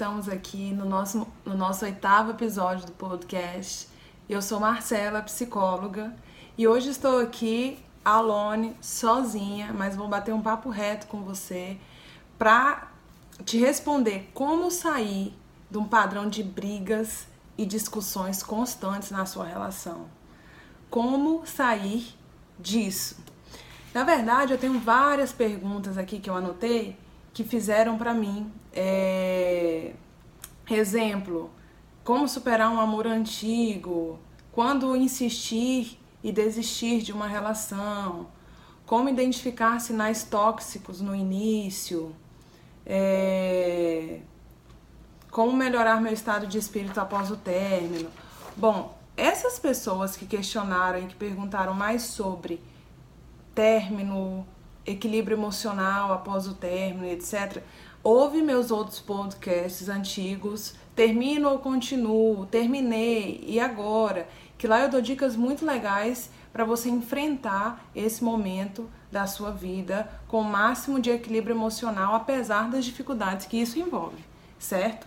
estamos 0.00 0.30
aqui 0.30 0.72
no 0.72 0.86
nosso, 0.86 1.26
no 1.44 1.54
nosso 1.54 1.84
oitavo 1.84 2.30
episódio 2.30 2.86
do 2.86 2.92
podcast. 2.92 3.86
Eu 4.30 4.40
sou 4.40 4.58
Marcela, 4.58 5.20
psicóloga, 5.20 6.16
e 6.56 6.66
hoje 6.66 6.88
estou 6.88 7.18
aqui, 7.18 7.78
alone, 8.02 8.74
sozinha, 8.80 9.74
mas 9.74 9.94
vou 9.94 10.08
bater 10.08 10.32
um 10.32 10.40
papo 10.40 10.70
reto 10.70 11.06
com 11.06 11.22
você 11.22 11.76
para 12.38 12.90
te 13.44 13.58
responder 13.58 14.30
como 14.32 14.70
sair 14.70 15.34
de 15.70 15.76
um 15.76 15.84
padrão 15.84 16.30
de 16.30 16.42
brigas 16.42 17.26
e 17.58 17.66
discussões 17.66 18.42
constantes 18.42 19.10
na 19.10 19.26
sua 19.26 19.44
relação. 19.44 20.06
Como 20.88 21.46
sair 21.46 22.16
disso? 22.58 23.18
Na 23.92 24.02
verdade, 24.02 24.54
eu 24.54 24.58
tenho 24.58 24.80
várias 24.80 25.30
perguntas 25.30 25.98
aqui 25.98 26.18
que 26.20 26.30
eu 26.30 26.36
anotei 26.36 26.96
que 27.32 27.44
fizeram 27.44 27.96
para 27.96 28.14
mim. 28.14 28.50
É... 28.72 29.92
Exemplo, 30.68 31.50
como 32.04 32.28
superar 32.28 32.70
um 32.70 32.80
amor 32.80 33.06
antigo, 33.06 34.18
quando 34.52 34.94
insistir 34.96 35.98
e 36.22 36.30
desistir 36.30 37.02
de 37.02 37.12
uma 37.12 37.26
relação, 37.26 38.28
como 38.86 39.08
identificar 39.08 39.80
sinais 39.80 40.22
tóxicos 40.24 41.00
no 41.00 41.14
início, 41.14 42.14
é... 42.86 44.20
como 45.30 45.52
melhorar 45.52 46.00
meu 46.00 46.12
estado 46.12 46.46
de 46.46 46.58
espírito 46.58 47.00
após 47.00 47.30
o 47.30 47.36
término. 47.36 48.10
Bom, 48.56 48.96
essas 49.16 49.58
pessoas 49.58 50.16
que 50.16 50.26
questionaram 50.26 51.00
e 51.00 51.06
que 51.06 51.14
perguntaram 51.14 51.74
mais 51.74 52.02
sobre 52.02 52.60
término, 53.54 54.46
equilíbrio 54.86 55.36
emocional 55.36 56.12
após 56.12 56.46
o 56.46 56.54
término, 56.54 57.06
etc. 57.06 57.62
Ouve 58.02 58.40
meus 58.42 58.70
outros 58.70 58.98
podcasts 58.98 59.88
antigos, 59.88 60.74
termino 60.94 61.48
ou 61.48 61.58
continuo, 61.58 62.46
terminei 62.46 63.44
e 63.46 63.60
agora, 63.60 64.28
que 64.56 64.66
lá 64.66 64.80
eu 64.80 64.88
dou 64.88 65.00
dicas 65.00 65.36
muito 65.36 65.64
legais 65.64 66.30
para 66.52 66.64
você 66.64 66.88
enfrentar 66.88 67.84
esse 67.94 68.22
momento 68.24 68.88
da 69.10 69.26
sua 69.26 69.50
vida 69.50 70.10
com 70.28 70.40
o 70.40 70.44
máximo 70.44 71.00
de 71.00 71.10
equilíbrio 71.10 71.54
emocional, 71.54 72.14
apesar 72.14 72.70
das 72.70 72.84
dificuldades 72.84 73.46
que 73.46 73.60
isso 73.60 73.78
envolve, 73.78 74.24
certo? 74.58 75.06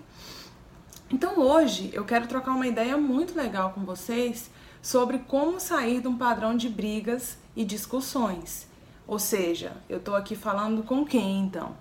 Então 1.12 1.40
hoje 1.40 1.90
eu 1.94 2.06
quero 2.06 2.28
trocar 2.28 2.52
uma 2.52 2.68
ideia 2.68 2.98
muito 2.98 3.36
legal 3.36 3.72
com 3.72 3.82
vocês 3.82 4.50
sobre 4.82 5.20
como 5.20 5.60
sair 5.60 6.02
de 6.02 6.08
um 6.08 6.18
padrão 6.18 6.56
de 6.58 6.70
brigas 6.70 7.38
e 7.56 7.64
discussões. 7.64 8.68
Ou 9.08 9.20
seja, 9.20 9.74
eu 9.90 9.98
estou 9.98 10.16
aqui 10.16 10.36
falando 10.36 10.84
com 10.84 11.06
quem 11.06 11.42
então? 11.42 11.76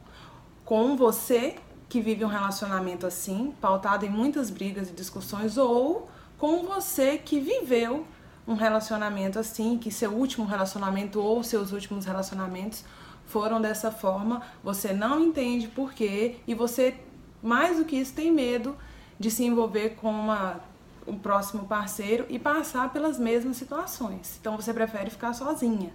Com 0.65 0.97
você 0.97 1.56
que 1.89 2.01
vive 2.01 2.25
um 2.25 2.29
relacionamento 2.29 3.06
assim, 3.06 3.55
pautado 3.61 4.05
em 4.05 4.11
muitas 4.11 4.51
brigas 4.51 4.89
e 4.89 4.92
discussões, 4.92 5.56
ou 5.59 6.09
com 6.39 6.64
você 6.64 7.19
que 7.19 7.39
viveu 7.39 8.06
um 8.47 8.55
relacionamento 8.55 9.39
assim, 9.39 9.79
que 9.79 9.91
seu 9.91 10.11
último 10.11 10.45
relacionamento 10.45 11.20
ou 11.20 11.45
seus 11.45 11.70
últimos 11.70 12.05
relacionamentos 12.05 12.84
foram 13.27 13.61
dessa 13.61 13.92
forma, 13.92 14.42
você 14.64 14.92
não 14.92 15.20
entende 15.20 15.69
por 15.69 15.92
quê 15.92 16.36
e 16.47 16.55
você, 16.55 16.97
mais 17.42 17.77
do 17.77 17.84
que 17.84 17.97
isso, 17.97 18.14
tem 18.14 18.33
medo 18.33 18.77
de 19.19 19.31
se 19.31 19.45
envolver 19.45 19.91
com 19.91 20.11
uma, 20.11 20.61
um 21.07 21.17
próximo 21.17 21.67
parceiro 21.67 22.27
e 22.29 22.39
passar 22.39 22.92
pelas 22.92 23.19
mesmas 23.19 23.57
situações. 23.57 24.36
Então 24.41 24.57
você 24.57 24.75
prefere 24.75 25.09
ficar 25.09 25.33
sozinha 25.34 25.92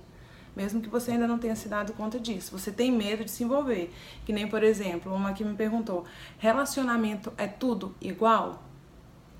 mesmo 0.57 0.81
que 0.81 0.89
você 0.89 1.11
ainda 1.11 1.27
não 1.27 1.37
tenha 1.37 1.55
se 1.55 1.69
dado 1.69 1.93
conta 1.93 2.19
disso. 2.19 2.57
Você 2.57 2.71
tem 2.71 2.91
medo 2.91 3.23
de 3.23 3.29
se 3.29 3.43
envolver. 3.43 3.93
Que 4.25 4.33
nem, 4.33 4.47
por 4.47 4.63
exemplo, 4.63 5.13
uma 5.13 5.31
que 5.31 5.45
me 5.45 5.55
perguntou: 5.55 6.03
relacionamento 6.39 7.31
é 7.37 7.45
tudo 7.45 7.95
igual? 8.01 8.63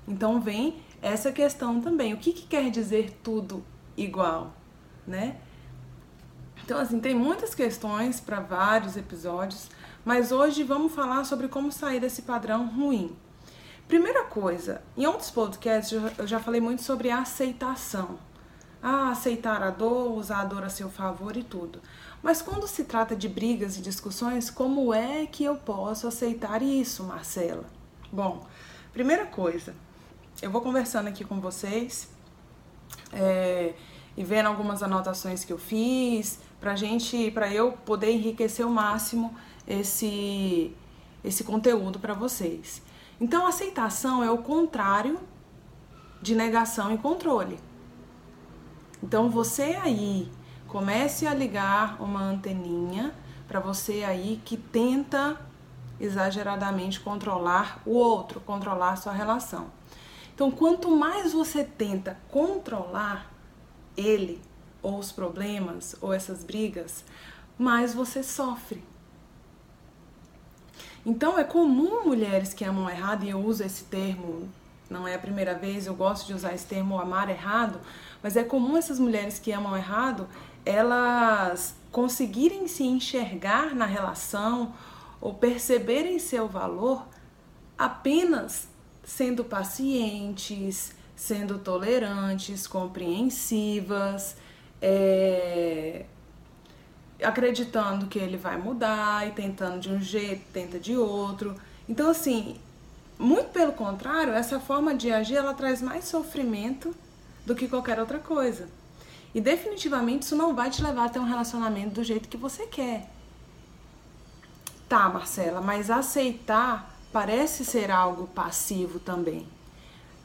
Então 0.06 0.40
vem 0.40 0.80
essa 1.02 1.32
questão 1.32 1.80
também. 1.80 2.14
O 2.14 2.18
que, 2.18 2.32
que 2.32 2.46
quer 2.46 2.70
dizer 2.70 3.18
tudo 3.20 3.64
igual, 3.96 4.54
né? 5.04 5.36
Então, 6.64 6.78
assim, 6.78 7.00
tem 7.00 7.16
muitas 7.16 7.52
questões 7.52 8.20
para 8.20 8.38
vários 8.38 8.96
episódios, 8.96 9.68
mas 10.04 10.30
hoje 10.30 10.62
vamos 10.62 10.94
falar 10.94 11.24
sobre 11.24 11.48
como 11.48 11.72
sair 11.72 11.98
desse 11.98 12.22
padrão 12.22 12.68
ruim. 12.68 13.16
Primeira 13.88 14.24
coisa, 14.24 14.82
em 14.96 15.06
outros 15.06 15.30
podcasts 15.30 15.98
eu 16.16 16.26
já 16.26 16.38
falei 16.38 16.60
muito 16.60 16.82
sobre 16.82 17.10
aceitação 17.10 18.18
ah, 18.82 19.10
aceitar 19.10 19.62
a 19.62 19.70
dor, 19.70 20.12
usar 20.12 20.40
a 20.40 20.44
dor 20.44 20.64
a 20.64 20.68
seu 20.68 20.88
favor 20.88 21.36
e 21.36 21.42
tudo. 21.42 21.80
Mas 22.22 22.42
quando 22.42 22.66
se 22.66 22.84
trata 22.84 23.14
de 23.14 23.28
brigas 23.28 23.76
e 23.76 23.80
discussões, 23.80 24.50
como 24.50 24.92
é 24.92 25.26
que 25.26 25.44
eu 25.44 25.56
posso 25.56 26.06
aceitar 26.06 26.62
isso, 26.62 27.04
Marcela? 27.04 27.64
Bom, 28.12 28.46
primeira 28.92 29.26
coisa, 29.26 29.74
eu 30.42 30.50
vou 30.50 30.60
conversando 30.60 31.08
aqui 31.08 31.24
com 31.24 31.40
vocês 31.40 32.08
é, 33.12 33.74
e 34.16 34.24
vendo 34.24 34.46
algumas 34.46 34.82
anotações 34.82 35.44
que 35.44 35.52
eu 35.52 35.58
fiz 35.58 36.40
pra 36.60 36.74
gente, 36.74 37.30
para 37.30 37.52
eu 37.52 37.72
poder 37.72 38.10
enriquecer 38.10 38.66
o 38.66 38.70
máximo 38.70 39.34
esse 39.66 40.74
esse 41.24 41.42
conteúdo 41.44 41.98
para 41.98 42.14
vocês. 42.14 42.80
Então, 43.20 43.46
aceitação 43.46 44.22
é 44.22 44.30
o 44.30 44.38
contrário 44.38 45.18
de 46.22 46.34
negação 46.34 46.94
e 46.94 46.98
controle. 46.98 47.58
Então 49.02 49.30
você 49.30 49.78
aí 49.82 50.30
comece 50.66 51.26
a 51.26 51.34
ligar 51.34 52.00
uma 52.02 52.20
anteninha 52.20 53.14
para 53.46 53.60
você 53.60 54.04
aí 54.04 54.40
que 54.44 54.56
tenta 54.56 55.40
exageradamente 56.00 57.00
controlar 57.00 57.82
o 57.84 57.92
outro, 57.92 58.40
controlar 58.40 58.96
sua 58.96 59.12
relação. 59.12 59.70
Então, 60.34 60.50
quanto 60.52 60.88
mais 60.90 61.32
você 61.32 61.64
tenta 61.64 62.16
controlar 62.30 63.32
ele 63.96 64.40
ou 64.80 64.98
os 64.98 65.10
problemas 65.10 65.96
ou 66.00 66.12
essas 66.12 66.44
brigas, 66.44 67.04
mais 67.58 67.92
você 67.92 68.22
sofre. 68.22 68.84
Então 71.04 71.38
é 71.38 71.42
comum 71.42 72.04
mulheres 72.04 72.54
que 72.54 72.64
amam 72.64 72.88
errado, 72.88 73.24
e 73.24 73.30
eu 73.30 73.40
uso 73.40 73.64
esse 73.64 73.84
termo, 73.84 74.48
não 74.88 75.06
é 75.06 75.14
a 75.14 75.18
primeira 75.18 75.54
vez, 75.54 75.86
eu 75.86 75.94
gosto 75.94 76.26
de 76.26 76.34
usar 76.34 76.54
esse 76.54 76.66
termo 76.66 76.98
amar 76.98 77.28
errado, 77.28 77.80
mas 78.22 78.36
é 78.36 78.44
comum 78.44 78.76
essas 78.76 78.98
mulheres 78.98 79.38
que 79.38 79.52
amam 79.52 79.76
errado, 79.76 80.28
elas 80.64 81.74
conseguirem 81.92 82.66
se 82.68 82.84
enxergar 82.84 83.74
na 83.74 83.86
relação 83.86 84.74
ou 85.20 85.34
perceberem 85.34 86.18
seu 86.18 86.48
valor 86.48 87.06
apenas 87.76 88.68
sendo 89.04 89.44
pacientes, 89.44 90.92
sendo 91.16 91.58
tolerantes, 91.58 92.66
compreensivas, 92.66 94.36
é, 94.80 96.04
acreditando 97.22 98.06
que 98.06 98.18
ele 98.18 98.36
vai 98.36 98.56
mudar 98.56 99.26
e 99.26 99.32
tentando 99.32 99.80
de 99.80 99.90
um 99.90 100.00
jeito, 100.00 100.44
tenta 100.52 100.78
de 100.78 100.96
outro. 100.96 101.56
Então, 101.88 102.10
assim, 102.10 102.56
muito 103.18 103.50
pelo 103.50 103.72
contrário, 103.72 104.32
essa 104.32 104.60
forma 104.60 104.94
de 104.94 105.10
agir 105.10 105.36
ela 105.36 105.52
traz 105.52 105.82
mais 105.82 106.04
sofrimento 106.04 106.94
do 107.44 107.54
que 107.54 107.66
qualquer 107.66 107.98
outra 107.98 108.18
coisa. 108.18 108.68
E 109.34 109.40
definitivamente 109.40 110.22
isso 110.22 110.36
não 110.36 110.54
vai 110.54 110.70
te 110.70 110.82
levar 110.82 111.06
a 111.06 111.08
ter 111.08 111.18
um 111.18 111.24
relacionamento 111.24 111.96
do 111.96 112.04
jeito 112.04 112.28
que 112.28 112.36
você 112.36 112.66
quer. 112.66 113.10
Tá, 114.88 115.08
Marcela, 115.08 115.60
mas 115.60 115.90
aceitar 115.90 116.96
parece 117.12 117.64
ser 117.64 117.90
algo 117.90 118.26
passivo 118.28 118.98
também. 118.98 119.46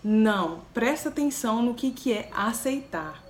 Não, 0.04 0.62
presta 0.74 1.10
atenção 1.10 1.62
no 1.62 1.74
que, 1.74 1.92
que 1.92 2.14
é 2.14 2.30
aceitar. 2.34 3.24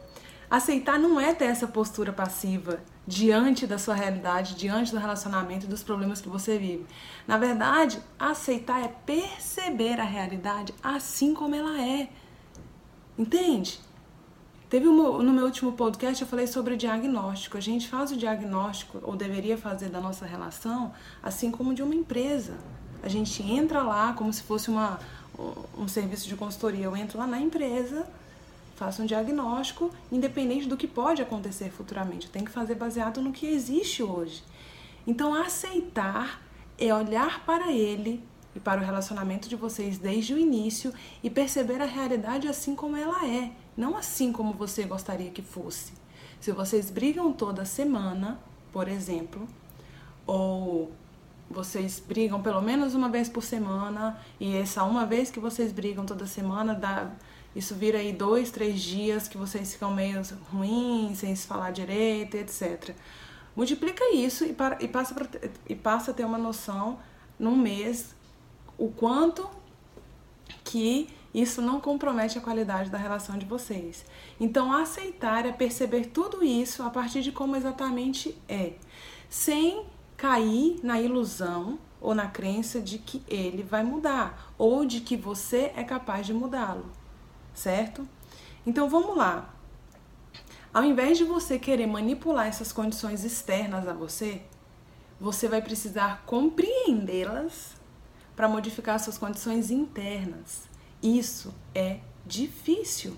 Aceitar 0.49 0.99
não 0.99 1.19
é 1.19 1.33
ter 1.33 1.45
essa 1.45 1.67
postura 1.67 2.11
passiva 2.11 2.79
diante 3.05 3.67
da 3.67 3.77
sua 3.77 3.94
realidade, 3.94 4.55
diante 4.55 4.91
do 4.91 4.97
relacionamento 4.97 5.65
e 5.65 5.69
dos 5.69 5.83
problemas 5.83 6.21
que 6.21 6.29
você 6.29 6.57
vive. 6.57 6.85
Na 7.27 7.38
verdade, 7.38 8.00
aceitar 8.17 8.83
é 8.83 8.88
perceber 8.88 10.00
a 10.00 10.05
realidade 10.05 10.73
assim 10.81 11.33
como 11.33 11.55
ela 11.55 11.81
é. 11.81 12.09
Entende? 13.17 13.79
Teve 14.69 14.88
no 14.88 15.21
meu 15.31 15.45
último 15.45 15.73
podcast 15.73 16.19
eu 16.19 16.27
falei 16.27 16.47
sobre 16.47 16.75
diagnóstico. 16.75 17.57
A 17.57 17.61
gente 17.61 17.88
faz 17.88 18.11
o 18.11 18.17
diagnóstico, 18.17 19.00
ou 19.03 19.15
deveria 19.15 19.55
fazer, 19.55 19.89
da 19.89 20.01
nossa 20.01 20.25
relação, 20.25 20.91
assim 21.21 21.51
como 21.51 21.75
de 21.75 21.83
uma 21.83 21.94
empresa. 21.94 22.57
A 23.03 23.07
gente 23.07 23.44
entra 23.44 23.83
lá 23.83 24.13
como 24.13 24.33
se 24.33 24.41
fosse 24.41 24.71
uma, 24.71 25.00
um 25.77 25.88
serviço 25.88 26.27
de 26.27 26.35
consultoria. 26.35 26.85
Eu 26.85 26.97
entro 26.97 27.19
lá 27.19 27.27
na 27.27 27.39
empresa, 27.39 28.07
faço 28.75 29.01
um 29.01 29.05
diagnóstico, 29.05 29.91
independente 30.11 30.67
do 30.67 30.77
que 30.77 30.87
pode 30.87 31.21
acontecer 31.21 31.71
futuramente. 31.71 32.29
Tenho 32.29 32.45
que 32.45 32.51
fazer 32.51 32.75
baseado 32.75 33.21
no 33.21 33.31
que 33.31 33.45
existe 33.45 34.03
hoje. 34.03 34.43
Então, 35.05 35.33
aceitar 35.33 36.41
é 36.77 36.93
olhar 36.93 37.45
para 37.45 37.71
ele 37.71 38.23
e 38.55 38.59
para 38.59 38.81
o 38.81 38.83
relacionamento 38.83 39.49
de 39.49 39.55
vocês 39.55 39.97
desde 39.97 40.33
o 40.33 40.37
início 40.37 40.93
e 41.23 41.29
perceber 41.29 41.81
a 41.81 41.85
realidade 41.85 42.47
assim 42.47 42.75
como 42.75 42.95
ela 42.95 43.27
é, 43.27 43.51
não 43.75 43.97
assim 43.97 44.31
como 44.31 44.53
você 44.53 44.83
gostaria 44.83 45.31
que 45.31 45.41
fosse. 45.41 45.93
Se 46.39 46.51
vocês 46.51 46.91
brigam 46.91 47.31
toda 47.31 47.65
semana, 47.65 48.39
por 48.71 48.87
exemplo, 48.87 49.47
ou 50.25 50.91
vocês 51.49 52.01
brigam 52.05 52.41
pelo 52.41 52.61
menos 52.61 52.95
uma 52.95 53.09
vez 53.09 53.29
por 53.29 53.43
semana 53.43 54.19
e 54.39 54.55
essa 54.55 54.83
uma 54.83 55.05
vez 55.05 55.29
que 55.29 55.39
vocês 55.39 55.71
brigam 55.71 56.05
toda 56.05 56.25
semana 56.25 56.73
dá 56.73 57.11
isso 57.55 57.75
vira 57.75 58.00
aí 58.00 58.11
dois, 58.11 58.50
três 58.50 58.81
dias 58.81 59.27
que 59.27 59.38
vocês 59.38 59.73
ficam 59.73 59.94
meio 59.94 60.21
ruins, 60.51 61.19
sem 61.19 61.35
se 61.35 61.45
falar 61.45 61.71
direito, 61.71 62.35
etc. 62.35 62.95
Multiplica 63.55 64.03
isso 64.13 64.44
e, 64.44 64.53
para, 64.53 64.83
e, 64.83 64.88
passa 64.88 65.13
pra, 65.13 65.27
e 65.69 65.75
passa 65.75 66.11
a 66.11 66.13
ter 66.13 66.25
uma 66.25 66.38
noção 66.38 67.00
num 67.38 67.55
mês 67.55 68.15
o 68.77 68.89
quanto 68.89 69.47
que 70.63 71.07
isso 71.31 71.61
não 71.61 71.79
compromete 71.79 72.38
a 72.38 72.41
qualidade 72.41 72.89
da 72.89 72.97
relação 72.97 73.38
de 73.38 73.45
vocês. 73.45 74.03
Então, 74.39 74.73
aceitar 74.73 75.45
é 75.45 75.51
perceber 75.51 76.07
tudo 76.07 76.44
isso 76.44 76.81
a 76.81 76.89
partir 76.89 77.21
de 77.21 77.31
como 77.31 77.55
exatamente 77.55 78.35
é, 78.47 78.73
sem 79.29 79.85
cair 80.17 80.79
na 80.83 81.00
ilusão 81.00 81.77
ou 82.01 82.15
na 82.15 82.27
crença 82.27 82.81
de 82.81 82.97
que 82.97 83.23
ele 83.27 83.61
vai 83.61 83.83
mudar 83.83 84.53
ou 84.57 84.85
de 84.85 85.01
que 85.01 85.15
você 85.15 85.71
é 85.75 85.83
capaz 85.83 86.25
de 86.25 86.33
mudá-lo 86.33 87.02
certo? 87.53 88.07
Então 88.65 88.89
vamos 88.89 89.15
lá. 89.15 89.53
Ao 90.73 90.83
invés 90.83 91.17
de 91.17 91.23
você 91.23 91.59
querer 91.59 91.85
manipular 91.85 92.47
essas 92.47 92.71
condições 92.71 93.23
externas 93.23 93.88
a 93.88 93.94
você, 93.94 94.41
você 95.19 95.47
vai 95.47 95.61
precisar 95.61 96.23
compreendê-las 96.25 97.75
para 98.35 98.50
modificar 98.50 99.00
suas 99.00 99.17
condições 99.17 99.69
internas. 99.69 100.63
Isso 101.01 101.53
é 101.75 102.00
difícil. 102.25 103.15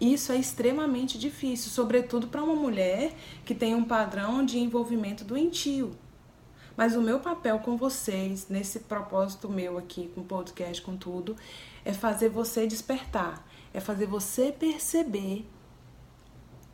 Isso 0.00 0.32
é 0.32 0.36
extremamente 0.36 1.18
difícil, 1.18 1.70
sobretudo 1.70 2.26
para 2.26 2.42
uma 2.42 2.54
mulher 2.54 3.14
que 3.44 3.54
tem 3.54 3.74
um 3.74 3.84
padrão 3.84 4.44
de 4.44 4.58
envolvimento 4.58 5.24
doentio. 5.24 5.96
Mas 6.76 6.96
o 6.96 7.02
meu 7.02 7.20
papel 7.20 7.58
com 7.58 7.76
vocês, 7.76 8.48
nesse 8.48 8.80
propósito 8.80 9.48
meu 9.48 9.78
aqui, 9.78 10.10
com 10.14 10.22
podcast, 10.22 10.80
com 10.82 10.96
tudo, 10.96 11.36
é 11.84 11.92
fazer 11.92 12.28
você 12.28 12.66
despertar 12.66 13.44
é 13.74 13.80
fazer 13.80 14.06
você 14.06 14.52
perceber 14.52 15.46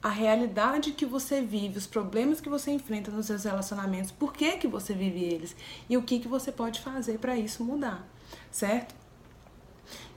a 0.03 0.09
realidade 0.09 0.93
que 0.93 1.05
você 1.05 1.41
vive, 1.41 1.79
os 1.79 1.87
problemas 1.87 2.41
que 2.41 2.49
você 2.49 2.71
enfrenta 2.71 3.11
nos 3.11 3.27
seus 3.27 3.45
relacionamentos, 3.45 4.11
por 4.11 4.33
que, 4.33 4.57
que 4.57 4.69
você 4.69 4.95
vive 4.95 5.23
eles 5.25 5.57
e 5.89 5.97
o 5.97 6.03
que, 6.03 6.21
que 6.21 6.29
você 6.29 6.53
pode 6.53 6.81
fazer 6.81 7.19
para 7.19 7.37
isso 7.37 7.65
mudar, 7.65 8.07
certo? 8.51 8.95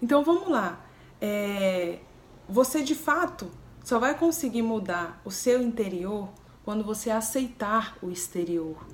Então 0.02 0.24
vamos 0.24 0.50
lá. 0.50 0.84
É, 1.20 2.00
você 2.48 2.84
de 2.84 2.94
fato 2.94 3.50
só 3.84 3.98
vai 3.98 4.18
conseguir 4.18 4.62
mudar 4.62 5.20
o 5.26 5.32
seu 5.32 5.62
interior 5.62 6.30
quando 6.64 6.84
você 6.84 7.10
aceitar 7.10 7.98
o 8.02 8.12
exterior. 8.12 8.86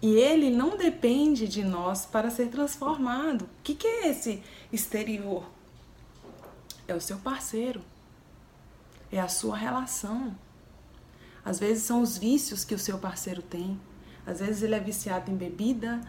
E 0.00 0.14
ele 0.14 0.50
não 0.50 0.76
depende 0.76 1.48
de 1.48 1.64
nós 1.64 2.06
para 2.06 2.30
ser 2.30 2.48
transformado. 2.48 3.42
O 3.42 3.62
que, 3.62 3.74
que 3.74 3.86
é 3.86 4.08
esse 4.08 4.42
exterior? 4.72 5.44
é 6.88 6.94
o 6.94 7.00
seu 7.00 7.18
parceiro, 7.18 7.82
é 9.12 9.20
a 9.20 9.28
sua 9.28 9.56
relação. 9.56 10.34
Às 11.44 11.60
vezes 11.60 11.84
são 11.84 12.00
os 12.00 12.16
vícios 12.16 12.64
que 12.64 12.74
o 12.74 12.78
seu 12.78 12.98
parceiro 12.98 13.42
tem. 13.42 13.78
Às 14.26 14.40
vezes 14.40 14.62
ele 14.62 14.74
é 14.74 14.80
viciado 14.80 15.30
em 15.30 15.36
bebida, 15.36 16.00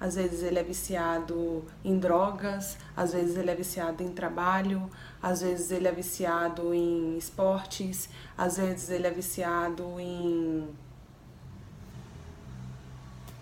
às 0.00 0.14
vezes 0.14 0.42
ele 0.44 0.58
é 0.58 0.62
viciado 0.62 1.64
em 1.84 1.98
drogas, 1.98 2.76
às 2.96 3.12
vezes 3.12 3.36
ele 3.36 3.50
é 3.50 3.54
viciado 3.54 4.02
em 4.02 4.12
trabalho, 4.12 4.88
às 5.20 5.42
vezes 5.42 5.72
ele 5.72 5.88
é 5.88 5.92
viciado 5.92 6.72
em 6.72 7.18
esportes, 7.18 8.08
às 8.36 8.56
vezes 8.56 8.90
ele 8.90 9.08
é 9.08 9.10
viciado 9.10 9.98
em, 9.98 10.68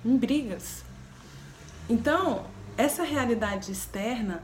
em 0.07 0.17
brigas. 0.17 0.85
Então, 1.89 2.47
essa 2.77 3.03
realidade 3.03 3.73
externa 3.73 4.43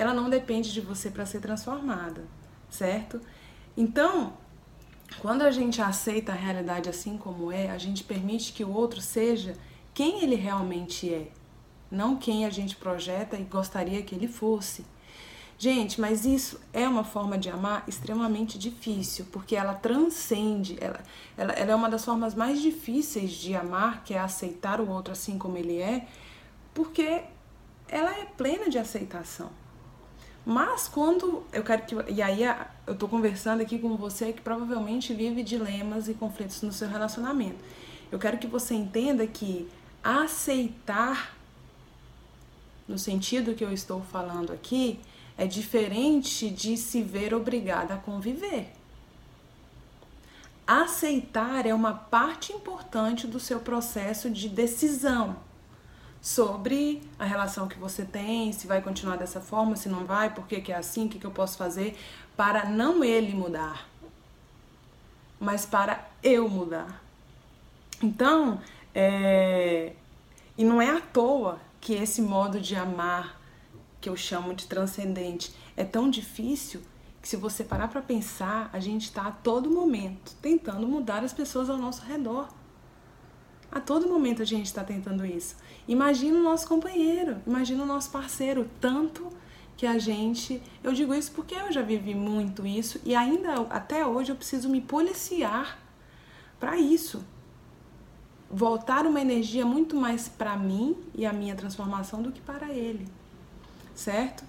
ela 0.00 0.14
não 0.14 0.30
depende 0.30 0.72
de 0.72 0.80
você 0.80 1.10
para 1.10 1.26
ser 1.26 1.40
transformada, 1.40 2.24
certo? 2.70 3.20
Então, 3.76 4.32
quando 5.20 5.42
a 5.42 5.50
gente 5.50 5.82
aceita 5.82 6.32
a 6.32 6.34
realidade 6.34 6.88
assim 6.88 7.18
como 7.18 7.52
é, 7.52 7.68
a 7.68 7.76
gente 7.76 8.02
permite 8.02 8.54
que 8.54 8.64
o 8.64 8.72
outro 8.72 9.02
seja 9.02 9.54
quem 9.92 10.22
ele 10.22 10.36
realmente 10.36 11.12
é, 11.12 11.28
não 11.90 12.16
quem 12.16 12.46
a 12.46 12.50
gente 12.50 12.76
projeta 12.76 13.36
e 13.36 13.44
gostaria 13.44 14.02
que 14.02 14.14
ele 14.14 14.26
fosse. 14.26 14.86
Gente, 15.62 16.00
mas 16.00 16.24
isso 16.24 16.58
é 16.72 16.88
uma 16.88 17.04
forma 17.04 17.36
de 17.36 17.50
amar 17.50 17.84
extremamente 17.86 18.58
difícil, 18.58 19.26
porque 19.30 19.54
ela 19.54 19.74
transcende, 19.74 20.78
ela, 20.80 21.00
ela, 21.36 21.52
ela, 21.52 21.72
é 21.72 21.74
uma 21.74 21.90
das 21.90 22.02
formas 22.02 22.34
mais 22.34 22.62
difíceis 22.62 23.32
de 23.32 23.54
amar, 23.54 24.02
que 24.02 24.14
é 24.14 24.18
aceitar 24.18 24.80
o 24.80 24.88
outro 24.88 25.12
assim 25.12 25.36
como 25.36 25.58
ele 25.58 25.76
é, 25.76 26.08
porque 26.72 27.24
ela 27.90 28.10
é 28.10 28.24
plena 28.24 28.70
de 28.70 28.78
aceitação. 28.78 29.50
Mas 30.46 30.88
quando 30.88 31.44
eu 31.52 31.62
quero 31.62 31.82
que. 31.82 31.94
E 32.10 32.22
aí 32.22 32.40
eu 32.86 32.94
tô 32.94 33.06
conversando 33.06 33.60
aqui 33.60 33.78
com 33.78 33.98
você 33.98 34.32
que 34.32 34.40
provavelmente 34.40 35.12
vive 35.12 35.42
dilemas 35.42 36.08
e 36.08 36.14
conflitos 36.14 36.62
no 36.62 36.72
seu 36.72 36.88
relacionamento. 36.88 37.62
Eu 38.10 38.18
quero 38.18 38.38
que 38.38 38.46
você 38.46 38.72
entenda 38.72 39.26
que 39.26 39.68
aceitar, 40.02 41.36
no 42.88 42.98
sentido 42.98 43.54
que 43.54 43.62
eu 43.62 43.70
estou 43.70 44.00
falando 44.00 44.54
aqui, 44.54 44.98
é 45.40 45.46
diferente 45.46 46.50
de 46.50 46.76
se 46.76 47.00
ver 47.00 47.32
obrigada 47.32 47.94
a 47.94 47.96
conviver. 47.96 48.70
Aceitar 50.66 51.64
é 51.64 51.72
uma 51.72 51.94
parte 51.94 52.52
importante 52.52 53.26
do 53.26 53.40
seu 53.40 53.58
processo 53.58 54.28
de 54.28 54.50
decisão 54.50 55.36
sobre 56.20 57.02
a 57.18 57.24
relação 57.24 57.66
que 57.66 57.78
você 57.78 58.04
tem, 58.04 58.52
se 58.52 58.66
vai 58.66 58.82
continuar 58.82 59.16
dessa 59.16 59.40
forma, 59.40 59.76
se 59.76 59.88
não 59.88 60.04
vai, 60.04 60.28
por 60.28 60.46
que, 60.46 60.60
que 60.60 60.72
é 60.72 60.76
assim, 60.76 61.06
o 61.06 61.08
que, 61.08 61.18
que 61.18 61.26
eu 61.26 61.30
posso 61.30 61.56
fazer 61.56 61.96
para 62.36 62.66
não 62.66 63.02
ele 63.02 63.34
mudar, 63.34 63.88
mas 65.40 65.64
para 65.64 66.06
eu 66.22 66.50
mudar. 66.50 67.02
Então, 68.02 68.60
é... 68.94 69.94
e 70.58 70.64
não 70.64 70.82
é 70.82 70.90
à 70.90 71.00
toa 71.00 71.58
que 71.80 71.94
esse 71.94 72.20
modo 72.20 72.60
de 72.60 72.76
amar, 72.76 73.39
que 74.00 74.08
eu 74.08 74.16
chamo 74.16 74.54
de 74.54 74.66
transcendente, 74.66 75.54
é 75.76 75.84
tão 75.84 76.10
difícil 76.10 76.80
que 77.20 77.28
se 77.28 77.36
você 77.36 77.62
parar 77.62 77.88
para 77.88 78.00
pensar, 78.00 78.70
a 78.72 78.80
gente 78.80 79.04
está 79.04 79.26
a 79.26 79.32
todo 79.32 79.70
momento 79.70 80.34
tentando 80.40 80.86
mudar 80.86 81.22
as 81.22 81.32
pessoas 81.32 81.68
ao 81.68 81.76
nosso 81.76 82.02
redor. 82.02 82.48
A 83.70 83.78
todo 83.78 84.08
momento 84.08 84.42
a 84.42 84.44
gente 84.44 84.66
está 84.66 84.82
tentando 84.82 85.24
isso. 85.24 85.56
Imagina 85.86 86.38
o 86.38 86.42
nosso 86.42 86.66
companheiro, 86.66 87.40
imagina 87.46 87.82
o 87.82 87.86
nosso 87.86 88.10
parceiro, 88.10 88.68
tanto 88.80 89.28
que 89.76 89.86
a 89.86 89.96
gente. 89.98 90.62
Eu 90.82 90.92
digo 90.92 91.14
isso 91.14 91.30
porque 91.32 91.54
eu 91.54 91.70
já 91.70 91.82
vivi 91.82 92.14
muito 92.14 92.66
isso 92.66 93.00
e 93.04 93.14
ainda 93.14 93.54
até 93.70 94.04
hoje 94.04 94.32
eu 94.32 94.36
preciso 94.36 94.68
me 94.68 94.80
policiar 94.80 95.78
para 96.58 96.76
isso. 96.78 97.24
Voltar 98.50 99.06
uma 99.06 99.20
energia 99.20 99.64
muito 99.64 99.94
mais 99.94 100.28
para 100.28 100.56
mim 100.56 100.96
e 101.14 101.24
a 101.24 101.32
minha 101.32 101.54
transformação 101.54 102.20
do 102.20 102.32
que 102.32 102.40
para 102.40 102.72
ele. 102.72 103.06
Certo? 103.94 104.44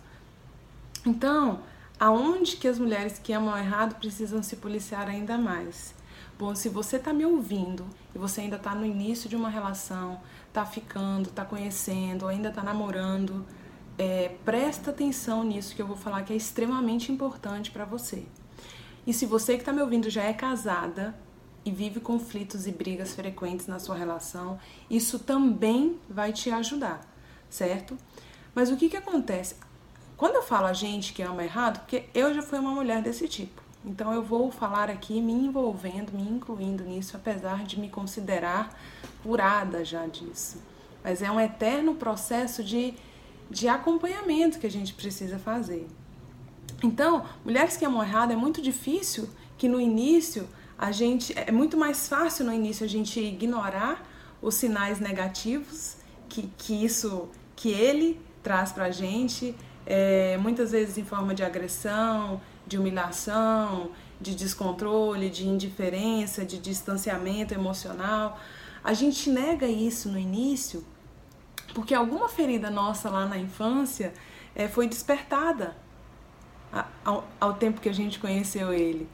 Então, 1.05 1.61
aonde 1.99 2.57
que 2.57 2.67
as 2.67 2.77
mulheres 2.77 3.19
que 3.19 3.33
amam 3.33 3.57
errado 3.57 3.95
precisam 3.95 4.41
se 4.41 4.55
policiar 4.55 5.07
ainda 5.07 5.37
mais? 5.37 5.93
Bom, 6.37 6.55
se 6.55 6.69
você 6.69 6.95
está 6.95 7.13
me 7.13 7.25
ouvindo 7.25 7.85
e 8.15 8.17
você 8.17 8.41
ainda 8.41 8.55
está 8.55 8.73
no 8.73 8.85
início 8.85 9.29
de 9.29 9.35
uma 9.35 9.49
relação, 9.49 10.19
está 10.47 10.65
ficando, 10.65 11.29
está 11.29 11.45
conhecendo, 11.45 12.27
ainda 12.27 12.49
está 12.49 12.63
namorando, 12.63 13.45
é, 13.97 14.35
presta 14.43 14.89
atenção 14.89 15.43
nisso 15.43 15.75
que 15.75 15.81
eu 15.81 15.85
vou 15.85 15.95
falar 15.95 16.23
que 16.23 16.33
é 16.33 16.35
extremamente 16.35 17.11
importante 17.11 17.69
para 17.69 17.85
você. 17.85 18.25
E 19.05 19.13
se 19.13 19.25
você 19.25 19.53
que 19.53 19.61
está 19.61 19.71
me 19.71 19.81
ouvindo 19.81 20.09
já 20.09 20.23
é 20.23 20.33
casada 20.33 21.15
e 21.63 21.71
vive 21.71 21.99
conflitos 21.99 22.65
e 22.65 22.71
brigas 22.71 23.13
frequentes 23.13 23.67
na 23.67 23.79
sua 23.79 23.95
relação, 23.95 24.59
isso 24.89 25.19
também 25.19 25.99
vai 26.09 26.33
te 26.33 26.49
ajudar, 26.49 27.01
certo? 27.49 27.95
Mas 28.53 28.69
o 28.69 28.77
que 28.77 28.89
que 28.89 28.97
acontece? 28.97 29.55
Quando 30.17 30.35
eu 30.35 30.43
falo 30.43 30.67
a 30.67 30.73
gente 30.73 31.13
que 31.13 31.23
ama 31.23 31.43
errado, 31.43 31.79
porque 31.79 32.05
eu 32.13 32.33
já 32.33 32.41
fui 32.41 32.59
uma 32.59 32.71
mulher 32.71 33.01
desse 33.01 33.27
tipo. 33.27 33.61
Então 33.83 34.13
eu 34.13 34.21
vou 34.21 34.51
falar 34.51 34.89
aqui 34.89 35.19
me 35.19 35.33
envolvendo, 35.33 36.11
me 36.13 36.21
incluindo 36.21 36.83
nisso, 36.83 37.17
apesar 37.17 37.63
de 37.63 37.79
me 37.79 37.89
considerar 37.89 38.77
curada 39.23 39.83
já 39.83 40.05
disso. 40.05 40.61
Mas 41.03 41.21
é 41.21 41.31
um 41.31 41.39
eterno 41.39 41.95
processo 41.95 42.63
de, 42.63 42.93
de 43.49 43.67
acompanhamento 43.67 44.59
que 44.59 44.67
a 44.67 44.71
gente 44.71 44.93
precisa 44.93 45.39
fazer. 45.39 45.87
Então, 46.83 47.25
mulheres 47.43 47.75
que 47.77 47.85
amam 47.85 48.03
errado 48.03 48.31
é 48.31 48.35
muito 48.35 48.61
difícil 48.61 49.29
que 49.57 49.67
no 49.67 49.79
início 49.79 50.47
a 50.77 50.91
gente. 50.91 51.33
É 51.37 51.51
muito 51.51 51.77
mais 51.77 52.07
fácil 52.07 52.45
no 52.45 52.53
início 52.53 52.85
a 52.85 52.89
gente 52.89 53.19
ignorar 53.19 54.07
os 54.41 54.55
sinais 54.55 54.99
negativos 54.99 55.97
que, 56.27 56.49
que 56.57 56.85
isso 56.85 57.29
que 57.55 57.69
ele 57.69 58.19
traz 58.43 58.71
pra 58.71 58.91
gente, 58.91 59.55
é, 59.85 60.37
muitas 60.37 60.71
vezes 60.71 60.97
em 60.97 61.03
forma 61.03 61.33
de 61.33 61.43
agressão, 61.43 62.41
de 62.65 62.77
humilhação, 62.77 63.91
de 64.19 64.35
descontrole, 64.35 65.29
de 65.29 65.47
indiferença, 65.47 66.45
de 66.45 66.57
distanciamento 66.57 67.53
emocional. 67.53 68.39
A 68.83 68.93
gente 68.93 69.29
nega 69.29 69.67
isso 69.67 70.09
no 70.09 70.17
início 70.17 70.83
porque 71.73 71.93
alguma 71.93 72.27
ferida 72.27 72.69
nossa 72.69 73.09
lá 73.09 73.25
na 73.25 73.37
infância 73.37 74.13
é, 74.53 74.67
foi 74.67 74.87
despertada 74.87 75.75
ao, 77.03 77.27
ao 77.39 77.53
tempo 77.53 77.81
que 77.81 77.89
a 77.89 77.93
gente 77.93 78.19
conheceu 78.19 78.73
ele. 78.73 79.07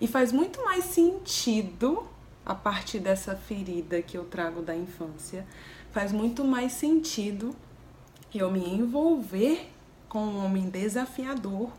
E 0.00 0.06
faz 0.06 0.32
muito 0.32 0.62
mais 0.64 0.84
sentido, 0.84 2.04
a 2.44 2.54
partir 2.54 2.98
dessa 2.98 3.36
ferida 3.36 4.02
que 4.02 4.16
eu 4.16 4.24
trago 4.24 4.62
da 4.62 4.74
infância, 4.74 5.46
faz 5.92 6.12
muito 6.12 6.44
mais 6.44 6.72
sentido 6.72 7.54
eu 8.38 8.50
me 8.50 8.60
envolver 8.60 9.70
com 10.08 10.24
um 10.24 10.44
homem 10.44 10.68
desafiador 10.68 11.70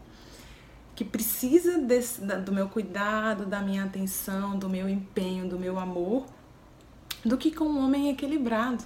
que 0.95 1.03
precisa 1.03 1.77
desse, 1.77 2.21
do 2.21 2.51
meu 2.51 2.69
cuidado, 2.69 3.45
da 3.45 3.59
minha 3.61 3.83
atenção, 3.83 4.57
do 4.57 4.69
meu 4.69 4.87
empenho, 4.87 5.47
do 5.47 5.57
meu 5.57 5.79
amor, 5.79 6.25
do 7.25 7.37
que 7.37 7.51
com 7.51 7.65
um 7.65 7.83
homem 7.83 8.09
equilibrado, 8.09 8.83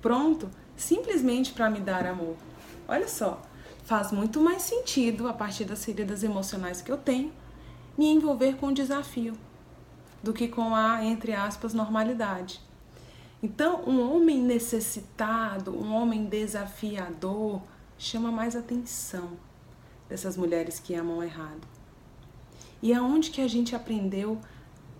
pronto 0.00 0.48
simplesmente 0.76 1.52
para 1.52 1.68
me 1.68 1.80
dar 1.80 2.06
amor. 2.06 2.36
Olha 2.88 3.06
só, 3.06 3.42
faz 3.84 4.10
muito 4.10 4.40
mais 4.40 4.62
sentido, 4.62 5.28
a 5.28 5.32
partir 5.32 5.64
das 5.64 5.84
feridas 5.84 6.22
emocionais 6.22 6.80
que 6.80 6.90
eu 6.90 6.96
tenho, 6.96 7.32
me 7.98 8.06
envolver 8.06 8.56
com 8.56 8.68
o 8.68 8.74
desafio 8.74 9.34
do 10.22 10.32
que 10.32 10.48
com 10.48 10.74
a, 10.74 11.04
entre 11.04 11.34
aspas, 11.34 11.74
normalidade. 11.74 12.60
Então, 13.42 13.82
um 13.86 14.14
homem 14.14 14.38
necessitado, 14.38 15.74
um 15.74 15.94
homem 15.94 16.26
desafiador, 16.26 17.62
chama 17.98 18.30
mais 18.30 18.54
atenção 18.54 19.30
dessas 20.08 20.36
mulheres 20.36 20.78
que 20.78 20.94
amam 20.94 21.22
errado. 21.22 21.66
E 22.82 22.92
aonde 22.92 23.30
que 23.30 23.40
a 23.40 23.48
gente 23.48 23.74
aprendeu 23.74 24.38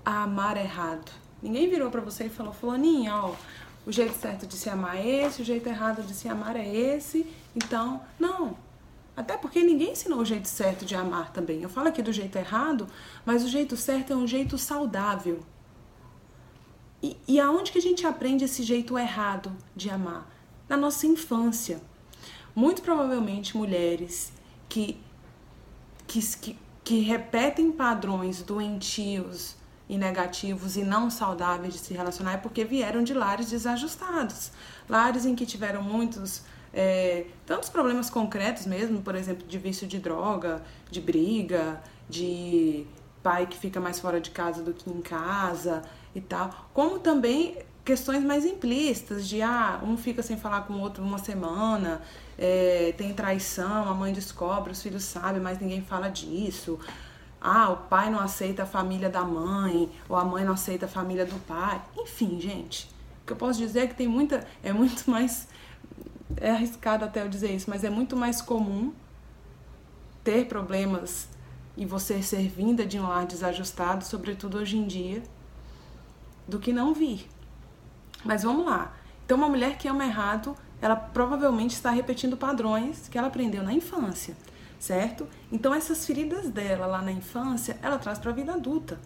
a 0.05 0.23
amar 0.23 0.57
errado? 0.57 1.11
Ninguém 1.43 1.69
virou 1.69 1.91
para 1.91 2.01
você 2.01 2.25
e 2.25 2.31
falou, 2.31 2.53
fulaninha, 2.53 3.15
ó, 3.15 3.35
o 3.87 3.93
jeito 3.93 4.15
certo 4.15 4.47
de 4.47 4.57
se 4.57 4.69
amar 4.69 4.97
é 4.97 5.25
esse, 5.25 5.43
o 5.43 5.45
jeito 5.45 5.69
errado 5.69 6.03
de 6.03 6.15
se 6.15 6.29
amar 6.29 6.57
é 6.57 6.67
esse. 6.67 7.27
Então, 7.57 8.01
não. 8.19 8.57
Até 9.17 9.37
porque 9.37 9.63
ninguém 9.63 9.93
ensinou 9.93 10.21
o 10.21 10.25
jeito 10.25 10.49
certo 10.49 10.85
de 10.85 10.95
amar 10.95 11.33
também. 11.33 11.63
Eu 11.63 11.69
falo 11.69 11.89
aqui 11.89 12.03
do 12.03 12.13
jeito 12.13 12.37
errado, 12.37 12.87
mas 13.25 13.43
o 13.45 13.49
jeito 13.49 13.77
certo 13.77 14.13
é 14.13 14.17
um 14.17 14.27
jeito 14.27 14.57
saudável. 14.57 15.41
E, 17.03 17.17
e 17.27 17.41
aonde 17.41 17.73
que 17.73 17.79
a 17.79 17.83
gente 17.83 18.07
aprende 18.07 18.45
esse 18.45 18.63
jeito 18.63 18.99
errado 18.99 19.53
de 19.75 19.89
amar? 19.89 20.29
Na 20.69 20.77
nossa 20.77 21.07
infância. 21.07 21.81
Muito 22.55 22.83
provavelmente 22.83 23.57
mulheres 23.57 24.33
que, 24.69 25.01
que, 26.07 26.21
que, 26.85 27.01
repetem 27.01 27.73
padrões 27.73 28.43
doentios 28.43 29.57
e 29.89 29.97
negativos 29.97 30.77
e 30.77 30.85
não 30.85 31.11
saudáveis 31.11 31.75
de 31.75 31.81
se 31.81 31.95
relacionar 31.95 32.35
é 32.35 32.37
porque 32.37 32.65
vieram 32.65 33.03
de 33.03 33.15
lares 33.15 33.51
desajustados. 33.51 34.53
Lares 34.89 35.25
em 35.25 35.35
que 35.35 35.47
tiveram 35.47 35.83
muitos 35.83 36.43
é, 36.73 37.27
tantos 37.47 37.69
problemas 37.69 38.11
concretos 38.11 38.67
mesmo, 38.67 39.01
por 39.01 39.15
exemplo, 39.15 39.47
de 39.47 39.59
vício 39.59 39.87
de 39.87 39.99
droga, 39.99 40.63
de 40.91 41.01
briga, 41.01 41.83
de 42.09 42.87
pai 43.23 43.47
que 43.47 43.57
fica 43.57 43.81
mais 43.81 43.99
fora 43.99 44.21
de 44.21 44.31
casa 44.31 44.63
do 44.63 44.73
que 44.73 44.89
em 44.91 45.01
casa 45.01 45.83
e 46.15 46.21
tal, 46.21 46.69
como 46.73 46.99
também 46.99 47.59
questões 47.85 48.23
mais 48.23 48.45
implícitas 48.45 49.27
de 49.29 49.43
ah, 49.43 49.81
um 49.83 49.97
fica 49.97 50.23
sem 50.23 50.37
falar 50.37 50.63
com 50.63 50.75
o 50.75 50.81
outro 50.81 51.03
uma 51.03 51.19
semana, 51.19 52.01
é, 52.39 52.95
tem 52.97 53.13
traição, 53.13 53.89
a 53.89 53.95
mãe 53.95 54.13
descobre, 54.13 54.73
os 54.73 54.83
filhos 54.83 55.05
sabem, 55.05 55.41
mas 55.41 55.59
ninguém 55.59 55.83
fala 55.83 56.09
disso. 56.09 56.79
Ah, 57.41 57.71
o 57.71 57.77
pai 57.77 58.11
não 58.11 58.21
aceita 58.21 58.65
a 58.65 58.67
família 58.67 59.09
da 59.09 59.23
mãe, 59.23 59.91
ou 60.09 60.17
a 60.17 60.25
mãe 60.25 60.45
não 60.45 60.53
aceita 60.53 60.87
a 60.87 60.89
família 60.89 61.25
do 61.25 61.39
pai. 61.47 61.81
Enfim, 61.97 62.39
gente, 62.41 62.87
o 63.23 63.27
que 63.27 63.33
eu 63.33 63.37
posso 63.37 63.59
dizer 63.59 63.81
é 63.81 63.87
que 63.87 63.95
tem 63.95 64.07
muita. 64.07 64.47
É 64.63 64.73
muito 64.73 65.11
mais. 65.11 65.49
É 66.37 66.51
arriscado 66.51 67.05
até 67.05 67.23
eu 67.23 67.29
dizer 67.29 67.51
isso, 67.51 67.69
mas 67.69 67.83
é 67.83 67.91
muito 67.91 68.17
mais 68.17 68.41
comum 68.41 68.93
ter 70.23 70.47
problemas 70.47 71.29
e 71.77 71.85
você 71.85 72.23
ser 72.23 72.49
vinda 72.49 72.85
de 72.85 73.01
um 73.01 73.09
lar 73.09 73.27
desajustado, 73.27 74.05
sobretudo 74.05 74.59
hoje 74.59 74.77
em 74.77 74.87
dia, 74.87 75.23
do 76.51 76.59
que 76.59 76.73
não 76.73 76.93
vir. 76.93 77.29
Mas 78.25 78.43
vamos 78.43 78.67
lá. 78.67 78.93
Então, 79.25 79.39
uma 79.39 79.49
mulher 79.49 79.79
que 79.79 79.89
ama 79.89 80.05
errado, 80.05 80.57
ela 80.83 80.97
provavelmente 80.97 81.75
está 81.75 81.91
repetindo 81.91 82.37
padrões 82.37 83.09
que 83.09 83.17
ela 83.17 83.29
aprendeu 83.29 83.63
na 83.63 83.73
infância 83.73 84.37
certo? 84.81 85.29
Então 85.53 85.75
essas 85.75 86.05
feridas 86.07 86.49
dela 86.49 86.87
lá 86.87 87.03
na 87.03 87.13
infância, 87.13 87.79
ela 87.83 87.99
traz 87.99 88.19
para 88.19 88.31
a 88.31 88.35
vida 88.35 88.55
adulta. 88.55 88.99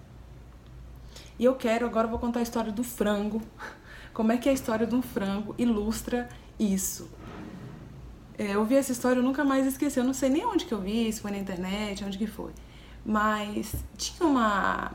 E 1.37 1.45
eu 1.45 1.57
quero, 1.57 1.85
agora 1.85 2.07
eu 2.07 2.11
vou 2.11 2.19
contar 2.21 2.39
a 2.39 2.43
história 2.43 2.71
do 2.71 2.85
frango. 2.85 3.43
Como 4.15 4.31
é 4.31 4.39
que 4.39 4.49
a 4.49 4.53
história 4.53 4.87
de 4.87 4.95
um 4.95 5.03
frango 5.03 5.53
ilustra 5.59 6.29
isso? 6.59 7.11
É, 8.39 8.55
eu 8.55 8.65
vi 8.65 8.77
essa 8.77 8.93
história, 8.93 9.19
eu 9.19 9.23
nunca 9.23 9.45
mais 9.45 9.67
esqueci. 9.67 9.99
Eu 9.99 10.05
não 10.05 10.15
sei 10.15 10.31
nem 10.31 10.47
onde 10.47 10.65
que 10.65 10.73
eu 10.73 10.81
vi, 10.81 11.13
se 11.13 11.21
foi 11.21 11.33
na 11.33 11.39
internet, 11.39 12.05
onde 12.05 12.17
que 12.17 12.27
foi. 12.27 12.53
Mas 13.05 13.75
tinha 13.99 14.29
uma, 14.29 14.93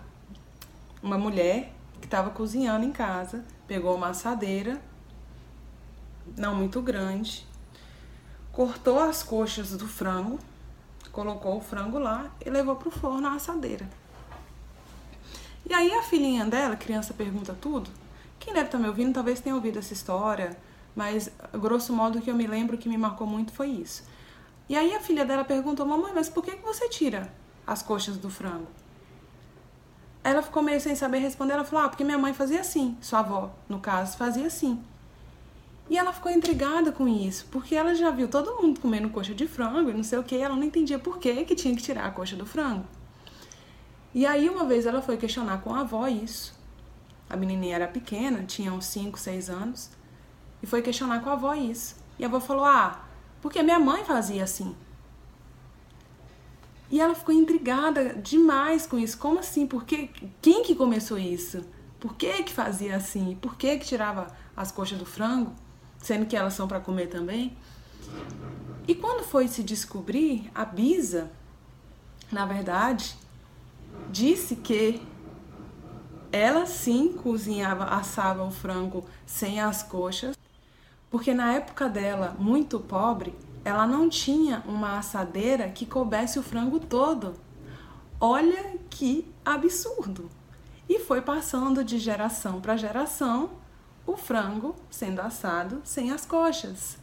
uma 1.04 1.18
mulher 1.18 1.74
que 2.00 2.08
estava 2.08 2.30
cozinhando 2.30 2.86
em 2.86 2.92
casa, 2.92 3.44
pegou 3.68 3.96
uma 3.96 4.10
assadeira, 4.10 4.82
não 6.38 6.56
muito 6.56 6.82
grande, 6.82 7.46
cortou 8.52 9.00
as 9.00 9.24
coxas 9.24 9.72
do 9.72 9.88
frango, 9.88 10.40
colocou 11.12 11.58
o 11.58 11.62
frango 11.62 12.00
lá 12.00 12.32
e 12.46 12.50
levou 12.50 12.76
pro 12.76 12.92
forno 12.92 13.28
a 13.28 13.34
assadeira. 13.34 13.88
E 15.70 15.74
aí 15.74 15.92
a 15.94 16.02
filhinha 16.02 16.46
dela, 16.46 16.76
criança 16.76 17.14
pergunta 17.14 17.56
tudo. 17.60 17.90
Quem 18.40 18.54
deve 18.54 18.68
estar 18.68 18.78
tá 18.78 18.82
me 18.82 18.90
ouvindo 18.90 19.14
talvez 19.14 19.40
tenha 19.40 19.56
ouvido 19.56 19.78
essa 19.78 19.94
história, 19.94 20.58
mas 20.96 21.30
grosso 21.54 21.94
modo 21.94 22.18
o 22.18 22.22
que 22.22 22.32
eu 22.32 22.36
me 22.36 22.48
lembro 22.48 22.78
que 22.78 22.90
me 22.90 22.98
marcou 22.98 23.28
muito 23.28 23.52
foi 23.52 23.68
isso. 23.70 24.04
E 24.68 24.76
aí 24.76 24.96
a 24.96 25.00
filha 25.00 25.26
dela 25.26 25.44
perguntou: 25.44 25.86
"Mamãe, 25.86 26.12
mas 26.14 26.30
por 26.30 26.44
que 26.44 26.56
você 26.56 26.90
tira 26.90 27.32
as 27.68 27.84
coxas 27.84 28.18
do 28.18 28.30
frango?" 28.30 28.68
Ela 30.24 30.42
ficou 30.42 30.62
meio 30.62 30.80
sem 30.82 30.96
saber 30.96 31.20
responder. 31.20 31.54
Ela 31.54 31.64
falou: 31.64 31.86
"Ah, 31.86 31.90
porque 31.90 32.04
minha 32.04 32.18
mãe 32.18 32.34
fazia 32.34 32.62
assim, 32.62 32.98
sua 33.02 33.20
avó, 33.20 33.52
no 33.68 33.80
caso, 33.80 34.18
fazia 34.18 34.48
assim." 34.48 34.84
E 35.90 35.98
ela 35.98 36.14
ficou 36.14 36.32
intrigada 36.32 36.92
com 36.92 37.08
isso, 37.08 37.48
porque 37.50 37.74
ela 37.74 37.96
já 37.96 38.12
viu 38.12 38.28
todo 38.28 38.62
mundo 38.62 38.80
comendo 38.80 39.10
coxa 39.10 39.34
de 39.34 39.48
frango 39.48 39.90
e 39.90 39.94
não 39.94 40.04
sei 40.04 40.20
o 40.20 40.24
que, 40.24 40.36
ela 40.38 40.56
não 40.56 40.64
entendia 40.64 41.00
por 41.00 41.18
que, 41.18 41.44
que 41.46 41.56
tinha 41.56 41.76
que 41.76 41.82
tirar 41.82 42.06
a 42.06 42.12
coxa 42.12 42.36
do 42.36 42.46
frango. 42.46 42.86
E 44.14 44.24
aí 44.26 44.48
uma 44.50 44.66
vez 44.66 44.86
ela 44.86 45.02
foi 45.02 45.18
questionar 45.18 45.62
com 45.62 45.74
a 45.74 45.82
avó 45.82 46.08
isso. 46.08 46.54
A 47.28 47.36
menininha 47.36 47.76
era 47.76 47.88
pequena, 47.88 48.44
tinha 48.44 48.72
uns 48.72 48.86
5, 48.86 49.20
6 49.20 49.50
anos, 49.50 49.90
e 50.62 50.68
foi 50.68 50.84
questionar 50.84 51.22
com 51.24 51.30
a 51.30 51.34
avó 51.34 51.56
isso. 51.56 51.96
E 52.20 52.24
a 52.24 52.28
avó 52.28 52.40
falou: 52.40 52.66
"Ah, 52.66 53.04
porque 53.42 53.64
minha 53.64 53.80
mãe 53.80 54.06
fazia 54.06 54.44
assim". 54.44 54.76
E 56.92 57.00
ela 57.00 57.14
ficou 57.14 57.34
intrigada 57.34 58.16
demais 58.16 58.88
com 58.88 58.98
isso. 58.98 59.18
Como 59.18 59.40
assim? 59.40 59.68
Por 59.68 59.86
que 59.86 60.10
quem 60.42 60.64
que 60.64 60.76
começou 60.76 61.18
isso? 61.18 61.64
Por 62.00 62.16
que 62.16 62.44
que 62.44 62.54
fazia 62.54 62.96
assim? 62.96 63.38
Por 63.42 63.56
que 63.56 63.78
que 63.78 63.86
tirava 63.86 64.28
as 64.56 64.72
coxas 64.72 64.98
do 64.98 65.06
frango? 65.06 65.54
sendo 66.02 66.26
que 66.26 66.36
elas 66.36 66.54
são 66.54 66.68
para 66.68 66.80
comer 66.80 67.08
também. 67.08 67.56
E 68.88 68.96
quando 68.96 69.24
foi 69.24 69.48
se 69.48 69.64
descobrir, 69.64 70.50
a 70.56 70.66
Bisa, 70.66 71.32
na 72.32 72.46
verdade, 72.46 73.16
disse 74.10 74.56
que 74.56 75.02
ela 76.32 76.66
sim 76.66 77.14
cozinhava, 77.14 77.86
assava 77.86 78.44
o 78.44 78.52
frango 78.52 79.06
sem 79.26 79.60
as 79.60 79.84
coxas, 79.84 80.38
porque 81.10 81.34
na 81.34 81.54
época 81.54 81.90
dela, 81.90 82.36
muito 82.40 82.80
pobre, 82.80 83.36
ela 83.64 83.86
não 83.86 84.10
tinha 84.10 84.64
uma 84.68 84.98
assadeira 84.98 85.70
que 85.70 85.86
coubesse 85.86 86.40
o 86.40 86.44
frango 86.44 86.80
todo. 86.80 87.36
Olha 88.20 88.78
que 88.90 89.26
absurdo! 89.46 90.30
E 90.88 91.00
foi 91.00 91.22
passando 91.22 91.84
de 91.84 92.00
geração 92.00 92.60
para 92.60 92.76
geração 92.76 93.52
o 94.06 94.18
frango 94.18 94.76
sendo 94.90 95.22
assado 95.22 95.82
sem 95.84 96.12
as 96.12 96.26
coxas. 96.26 96.98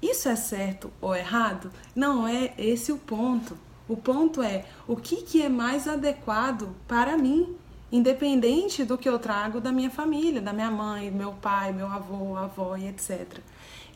Isso 0.00 0.28
é 0.28 0.36
certo 0.36 0.90
ou 1.00 1.14
errado? 1.14 1.70
Não 1.94 2.26
é 2.26 2.54
esse 2.56 2.92
o 2.92 2.98
ponto. 2.98 3.56
O 3.88 3.96
ponto 3.96 4.42
é 4.42 4.64
o 4.86 4.96
que, 4.96 5.16
que 5.16 5.42
é 5.42 5.48
mais 5.48 5.86
adequado 5.86 6.74
para 6.88 7.16
mim, 7.16 7.56
independente 7.92 8.84
do 8.84 8.98
que 8.98 9.08
eu 9.08 9.18
trago 9.18 9.60
da 9.60 9.70
minha 9.70 9.90
família, 9.90 10.40
da 10.40 10.52
minha 10.52 10.70
mãe, 10.70 11.10
meu 11.10 11.32
pai, 11.32 11.72
meu 11.72 11.86
avô, 11.86 12.36
avó 12.36 12.76
e 12.76 12.88
etc. 12.88 13.38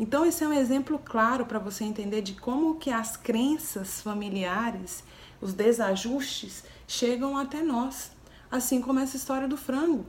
Então 0.01 0.25
esse 0.25 0.43
é 0.43 0.49
um 0.49 0.53
exemplo 0.55 0.99
claro 0.99 1.45
para 1.45 1.59
você 1.59 1.85
entender 1.85 2.23
de 2.23 2.33
como 2.33 2.77
que 2.77 2.91
as 2.91 3.19
crenças 3.19 4.01
familiares, 4.01 5.05
os 5.43 5.53
desajustes 5.53 6.65
chegam 6.89 7.37
até 7.37 7.63
nós, 7.63 8.11
assim 8.51 8.81
como 8.81 8.99
essa 8.99 9.19
história 9.19 9.47
do 9.47 9.59
frango. 9.59 10.07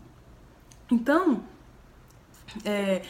Então, 0.89 1.43
é, 2.63 3.01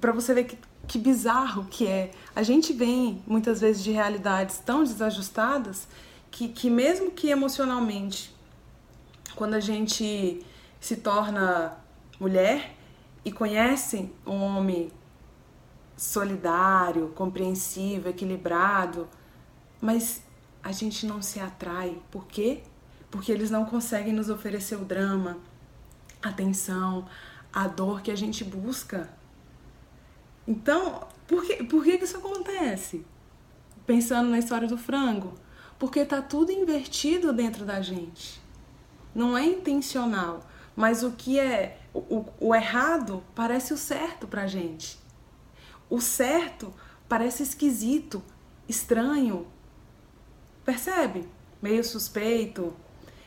para 0.00 0.10
você 0.10 0.32
ver 0.32 0.44
que, 0.44 0.58
que 0.88 0.98
bizarro 0.98 1.66
que 1.66 1.86
é. 1.86 2.10
A 2.34 2.42
gente 2.42 2.72
vem 2.72 3.22
muitas 3.26 3.60
vezes 3.60 3.84
de 3.84 3.90
realidades 3.90 4.58
tão 4.58 4.84
desajustadas 4.84 5.86
que, 6.30 6.48
que 6.48 6.70
mesmo 6.70 7.10
que 7.10 7.28
emocionalmente, 7.28 8.34
quando 9.34 9.52
a 9.52 9.60
gente 9.60 10.42
se 10.80 10.96
torna 10.96 11.76
mulher 12.18 12.74
e 13.22 13.30
conhece 13.30 14.10
um 14.26 14.42
homem 14.42 14.90
solidário, 15.96 17.08
compreensivo, 17.14 18.08
equilibrado, 18.08 19.08
mas 19.80 20.22
a 20.62 20.72
gente 20.72 21.06
não 21.06 21.22
se 21.22 21.40
atrai. 21.40 21.98
Por 22.10 22.26
quê? 22.26 22.62
Porque 23.10 23.32
eles 23.32 23.50
não 23.50 23.64
conseguem 23.64 24.12
nos 24.12 24.28
oferecer 24.28 24.76
o 24.76 24.84
drama, 24.84 25.38
a 26.22 26.28
atenção, 26.28 27.06
a 27.52 27.66
dor 27.66 28.02
que 28.02 28.10
a 28.10 28.16
gente 28.16 28.44
busca. 28.44 29.08
Então, 30.46 31.06
por 31.26 31.44
que, 31.44 31.64
por 31.64 31.82
que 31.82 31.92
isso 31.92 32.18
acontece? 32.18 33.04
Pensando 33.86 34.28
na 34.28 34.38
história 34.38 34.68
do 34.68 34.76
frango. 34.76 35.34
Porque 35.78 36.04
tá 36.04 36.22
tudo 36.22 36.52
invertido 36.52 37.32
dentro 37.32 37.64
da 37.64 37.80
gente. 37.80 38.40
Não 39.14 39.36
é 39.36 39.44
intencional, 39.44 40.46
mas 40.74 41.02
o 41.02 41.12
que 41.12 41.38
é 41.38 41.78
o, 41.92 42.24
o 42.38 42.54
errado 42.54 43.22
parece 43.34 43.72
o 43.72 43.78
certo 43.78 44.26
pra 44.26 44.46
gente. 44.46 44.98
O 45.88 46.00
certo 46.00 46.72
parece 47.08 47.42
esquisito, 47.42 48.22
estranho. 48.68 49.46
Percebe? 50.64 51.28
Meio 51.62 51.84
suspeito. 51.84 52.74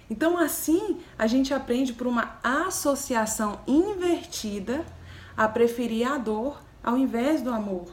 Então, 0.09 0.37
assim, 0.37 0.99
a 1.17 1.27
gente 1.27 1.53
aprende 1.53 1.93
por 1.93 2.07
uma 2.07 2.39
associação 2.43 3.59
invertida 3.67 4.85
a 5.37 5.47
preferir 5.47 6.11
a 6.11 6.17
dor 6.17 6.61
ao 6.83 6.97
invés 6.97 7.41
do 7.41 7.51
amor. 7.51 7.89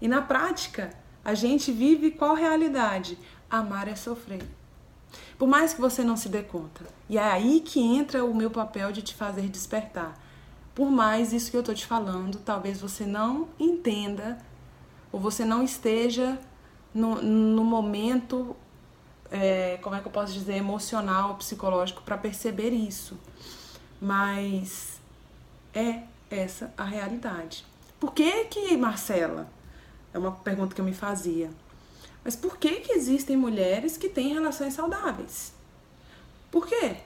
E 0.00 0.08
na 0.08 0.22
prática, 0.22 0.90
a 1.24 1.34
gente 1.34 1.70
vive 1.70 2.10
qual 2.10 2.34
realidade? 2.34 3.18
Amar 3.50 3.88
é 3.88 3.94
sofrer. 3.94 4.42
Por 5.38 5.48
mais 5.48 5.74
que 5.74 5.80
você 5.80 6.02
não 6.02 6.16
se 6.16 6.28
dê 6.28 6.42
conta. 6.42 6.84
E 7.08 7.18
é 7.18 7.22
aí 7.22 7.60
que 7.60 7.80
entra 7.80 8.24
o 8.24 8.34
meu 8.34 8.50
papel 8.50 8.92
de 8.92 9.02
te 9.02 9.14
fazer 9.14 9.48
despertar. 9.48 10.14
Por 10.74 10.90
mais 10.90 11.32
isso 11.32 11.50
que 11.50 11.56
eu 11.56 11.60
estou 11.60 11.74
te 11.74 11.86
falando, 11.86 12.38
talvez 12.38 12.80
você 12.80 13.04
não 13.04 13.48
entenda 13.58 14.38
ou 15.10 15.20
você 15.20 15.44
não 15.44 15.62
esteja 15.62 16.38
no, 16.94 17.20
no 17.20 17.64
momento, 17.64 18.56
é, 19.30 19.78
como 19.82 19.94
é 19.94 20.00
que 20.00 20.06
eu 20.06 20.12
posso 20.12 20.32
dizer, 20.32 20.54
emocional, 20.54 21.34
psicológico 21.36 22.02
para 22.02 22.16
perceber 22.16 22.70
isso. 22.70 23.18
Mas 24.00 25.00
é 25.74 26.02
essa 26.30 26.72
a 26.76 26.84
realidade. 26.84 27.64
Por 28.00 28.12
que 28.12 28.44
que, 28.46 28.76
Marcela? 28.76 29.48
É 30.12 30.18
uma 30.18 30.32
pergunta 30.32 30.74
que 30.74 30.80
eu 30.80 30.84
me 30.84 30.94
fazia. 30.94 31.50
Mas 32.24 32.36
por 32.36 32.56
que 32.56 32.80
que 32.80 32.92
existem 32.92 33.36
mulheres 33.36 33.96
que 33.96 34.08
têm 34.08 34.32
relações 34.32 34.74
saudáveis? 34.74 35.52
Por 36.50 36.66
quê? 36.66 36.96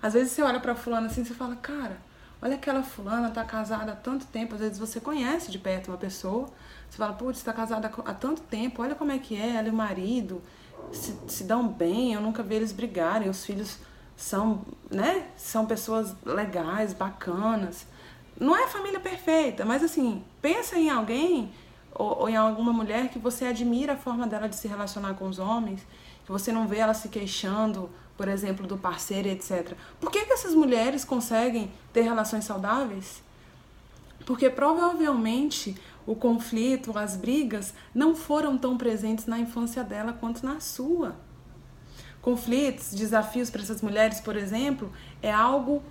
Às 0.00 0.14
vezes 0.14 0.32
você 0.32 0.42
olha 0.42 0.58
para 0.58 0.74
fulana 0.74 1.06
assim 1.06 1.22
e 1.22 1.24
você 1.24 1.34
fala, 1.34 1.56
cara, 1.56 1.98
olha 2.42 2.56
aquela 2.56 2.82
fulana, 2.82 3.30
tá 3.30 3.44
casada 3.44 3.92
há 3.92 3.96
tanto 3.96 4.26
tempo. 4.26 4.54
Às 4.54 4.60
vezes 4.60 4.78
você 4.78 5.00
conhece 5.00 5.50
de 5.50 5.58
perto 5.58 5.88
uma 5.88 5.96
pessoa, 5.96 6.48
você 6.90 6.98
fala, 6.98 7.12
putz, 7.12 7.38
está 7.38 7.52
casada 7.52 7.90
há 8.04 8.14
tanto 8.14 8.42
tempo, 8.42 8.82
olha 8.82 8.94
como 8.94 9.12
é 9.12 9.18
que 9.18 9.40
é, 9.40 9.56
ela 9.56 9.68
e 9.68 9.70
o 9.70 9.74
marido 9.74 10.42
se, 10.90 11.16
se 11.28 11.44
dão 11.44 11.68
bem, 11.68 12.14
eu 12.14 12.20
nunca 12.20 12.42
vi 12.42 12.56
eles 12.56 12.72
brigarem, 12.72 13.28
os 13.28 13.44
filhos 13.44 13.78
são, 14.16 14.62
né, 14.90 15.28
são 15.36 15.66
pessoas 15.66 16.14
legais, 16.24 16.92
bacanas. 16.92 17.86
Não 18.38 18.56
é 18.56 18.66
família 18.66 18.98
perfeita, 18.98 19.64
mas 19.64 19.82
assim, 19.82 20.24
pensa 20.40 20.76
em 20.76 20.90
alguém 20.90 21.52
ou, 21.94 22.20
ou, 22.20 22.28
em 22.28 22.36
alguma 22.36 22.72
mulher 22.72 23.08
que 23.08 23.18
você 23.18 23.44
admira 23.44 23.92
a 23.92 23.96
forma 23.96 24.26
dela 24.26 24.48
de 24.48 24.56
se 24.56 24.66
relacionar 24.66 25.14
com 25.14 25.28
os 25.28 25.38
homens, 25.38 25.86
que 26.24 26.32
você 26.32 26.50
não 26.50 26.66
vê 26.66 26.78
ela 26.78 26.94
se 26.94 27.08
queixando, 27.08 27.90
por 28.16 28.28
exemplo, 28.28 28.66
do 28.66 28.76
parceiro, 28.76 29.28
etc. 29.28 29.74
Por 30.00 30.10
que, 30.10 30.24
que 30.24 30.32
essas 30.32 30.54
mulheres 30.54 31.04
conseguem 31.04 31.70
ter 31.92 32.02
relações 32.02 32.44
saudáveis? 32.44 33.22
Porque 34.24 34.48
provavelmente 34.48 35.76
o 36.06 36.14
conflito, 36.16 36.96
as 36.98 37.16
brigas 37.16 37.72
não 37.94 38.14
foram 38.14 38.58
tão 38.58 38.76
presentes 38.76 39.26
na 39.26 39.38
infância 39.38 39.84
dela 39.84 40.12
quanto 40.12 40.44
na 40.44 40.60
sua. 40.60 41.16
Conflitos, 42.20 42.92
desafios 42.92 43.50
para 43.50 43.62
essas 43.62 43.82
mulheres, 43.82 44.20
por 44.20 44.36
exemplo, 44.36 44.92
é 45.20 45.32
algo 45.32 45.82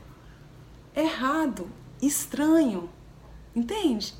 errado, 0.95 1.69
estranho, 2.01 2.89
entende? 3.55 4.13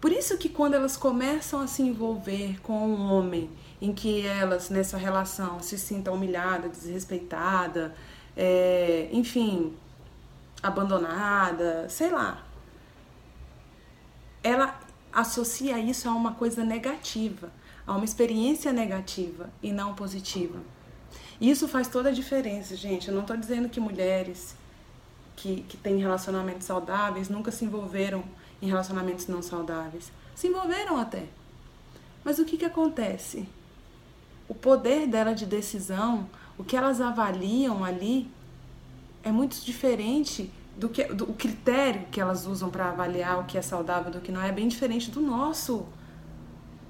Por 0.00 0.12
isso 0.12 0.36
que 0.36 0.48
quando 0.48 0.74
elas 0.74 0.96
começam 0.96 1.60
a 1.60 1.66
se 1.66 1.82
envolver 1.82 2.60
com 2.60 2.86
um 2.86 3.12
homem 3.12 3.50
em 3.80 3.92
que 3.92 4.26
elas 4.26 4.70
nessa 4.70 4.96
relação 4.96 5.60
se 5.60 5.78
sintam 5.78 6.14
humilhada, 6.14 6.68
desrespeitada, 6.68 7.94
é, 8.36 9.08
enfim, 9.12 9.74
abandonada, 10.62 11.88
sei 11.88 12.10
lá, 12.10 12.44
ela 14.42 14.78
associa 15.12 15.78
isso 15.78 16.08
a 16.08 16.12
uma 16.12 16.34
coisa 16.34 16.64
negativa, 16.64 17.50
a 17.86 17.94
uma 17.94 18.04
experiência 18.04 18.72
negativa 18.72 19.50
e 19.62 19.72
não 19.72 19.94
positiva. 19.94 20.58
Isso 21.40 21.68
faz 21.68 21.88
toda 21.88 22.08
a 22.08 22.12
diferença, 22.12 22.76
gente. 22.76 23.08
Eu 23.08 23.14
não 23.14 23.22
estou 23.22 23.36
dizendo 23.36 23.68
que 23.68 23.78
mulheres 23.78 24.56
que, 25.36 25.62
que 25.62 25.76
têm 25.76 25.98
relacionamentos 25.98 26.66
saudáveis 26.66 27.28
nunca 27.28 27.50
se 27.50 27.64
envolveram 27.64 28.24
em 28.60 28.68
relacionamentos 28.68 29.26
não 29.26 29.42
saudáveis. 29.42 30.10
Se 30.34 30.48
envolveram 30.48 30.98
até. 30.98 31.24
Mas 32.24 32.38
o 32.38 32.44
que, 32.44 32.56
que 32.56 32.64
acontece? 32.64 33.48
O 34.48 34.54
poder 34.54 35.06
dela 35.06 35.34
de 35.34 35.46
decisão, 35.46 36.28
o 36.56 36.64
que 36.64 36.76
elas 36.76 37.00
avaliam 37.00 37.84
ali, 37.84 38.30
é 39.22 39.32
muito 39.32 39.60
diferente 39.64 40.50
do 40.76 40.88
que 40.88 41.04
do, 41.04 41.24
o 41.24 41.34
critério 41.34 42.06
que 42.10 42.20
elas 42.20 42.46
usam 42.46 42.70
para 42.70 42.90
avaliar 42.90 43.40
o 43.40 43.44
que 43.44 43.58
é 43.58 43.62
saudável 43.62 44.12
do 44.12 44.20
que 44.20 44.30
não 44.30 44.40
é 44.42 44.52
bem 44.52 44.68
diferente 44.68 45.10
do 45.10 45.20
nosso. 45.20 45.86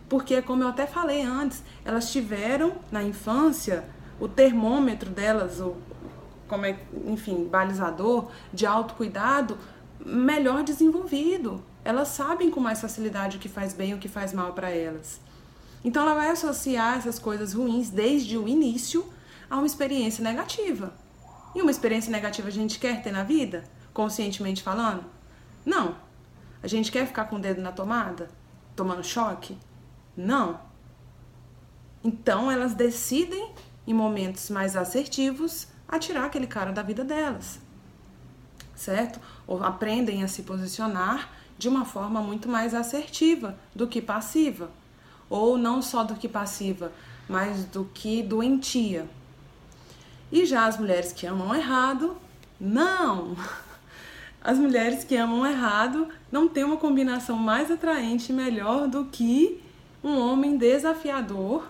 Porque, 0.09 0.40
como 0.42 0.62
eu 0.62 0.69
até 0.69 0.87
falei 0.87 1.23
antes, 1.23 1.62
elas 1.85 2.12
tiveram 2.12 2.75
na 2.92 3.03
infância 3.03 3.85
o 4.21 4.29
termômetro 4.29 5.11
delas, 5.11 5.61
o, 5.61 5.77
como 6.49 6.64
é, 6.64 6.79
enfim, 7.07 7.45
balizador 7.45 8.29
de 8.53 8.66
autocuidado 8.66 9.59
melhor 10.05 10.62
desenvolvido. 10.62 11.62
Elas 11.85 12.09
sabem 12.09 12.51
com 12.51 12.61
mais 12.61 12.81
facilidade 12.81 13.37
o 13.37 13.40
que 13.40 13.49
faz 13.49 13.73
bem 13.73 13.90
e 13.90 13.95
o 13.95 13.99
que 13.99 14.09
faz 14.09 14.33
mal 14.33 14.53
para 14.53 14.71
elas. 14.71 15.21
Então 15.87 16.03
ela 16.03 16.14
vai 16.14 16.31
associar 16.31 16.99
essas 16.99 17.16
coisas 17.16 17.53
ruins 17.53 17.90
desde 17.90 18.37
o 18.37 18.49
início 18.49 19.09
a 19.49 19.55
uma 19.55 19.68
experiência 19.68 20.20
negativa. 20.20 20.92
E 21.55 21.62
uma 21.62 21.70
experiência 21.70 22.11
negativa 22.11 22.49
a 22.49 22.51
gente 22.51 22.81
quer 22.81 23.05
ter 23.05 23.12
na 23.12 23.22
vida, 23.22 23.62
conscientemente 23.94 24.64
falando? 24.64 25.05
Não. 25.64 25.94
A 26.61 26.66
gente 26.66 26.90
quer 26.90 27.07
ficar 27.07 27.27
com 27.27 27.37
o 27.37 27.38
dedo 27.38 27.62
na 27.62 27.70
tomada, 27.70 28.29
tomando 28.75 29.05
choque? 29.05 29.57
Não. 30.16 30.59
Então 32.03 32.51
elas 32.51 32.75
decidem, 32.75 33.53
em 33.87 33.94
momentos 33.94 34.51
mais 34.51 34.75
assertivos, 34.75 35.68
a 35.87 36.01
tirar 36.01 36.25
aquele 36.25 36.49
cara 36.49 36.72
da 36.72 36.83
vida 36.83 37.05
delas. 37.05 37.61
Certo? 38.75 39.20
Ou 39.46 39.62
aprendem 39.62 40.25
a 40.25 40.29
se 40.29 40.42
posicionar 40.42 41.31
de 41.57 41.68
uma 41.68 41.85
forma 41.85 42.20
muito 42.20 42.49
mais 42.49 42.75
assertiva 42.75 43.57
do 43.72 43.87
que 43.87 44.03
passiva. 44.03 44.68
Ou 45.29 45.59
não 45.59 45.83
só 45.83 46.05
do 46.05 46.15
que 46.15 46.29
passiva, 46.29 46.93
mas 47.29 47.65
do 47.65 47.85
que 47.93 48.23
doentia. 48.23 49.09
E 50.31 50.45
já 50.45 50.67
as 50.67 50.79
mulheres 50.79 51.12
que 51.12 51.27
amam 51.27 51.55
errado, 51.55 52.17
não! 52.61 53.37
As 54.43 54.59
mulheres 54.59 55.03
que 55.03 55.17
amam 55.17 55.45
errado 55.45 56.09
não 56.31 56.47
têm 56.47 56.62
uma 56.62 56.77
combinação 56.77 57.37
mais 57.37 57.69
atraente 57.69 58.31
e 58.31 58.35
melhor 58.35 58.87
do 58.87 59.07
que 59.07 59.61
um 60.05 60.21
homem 60.21 60.57
desafiador 60.57 61.67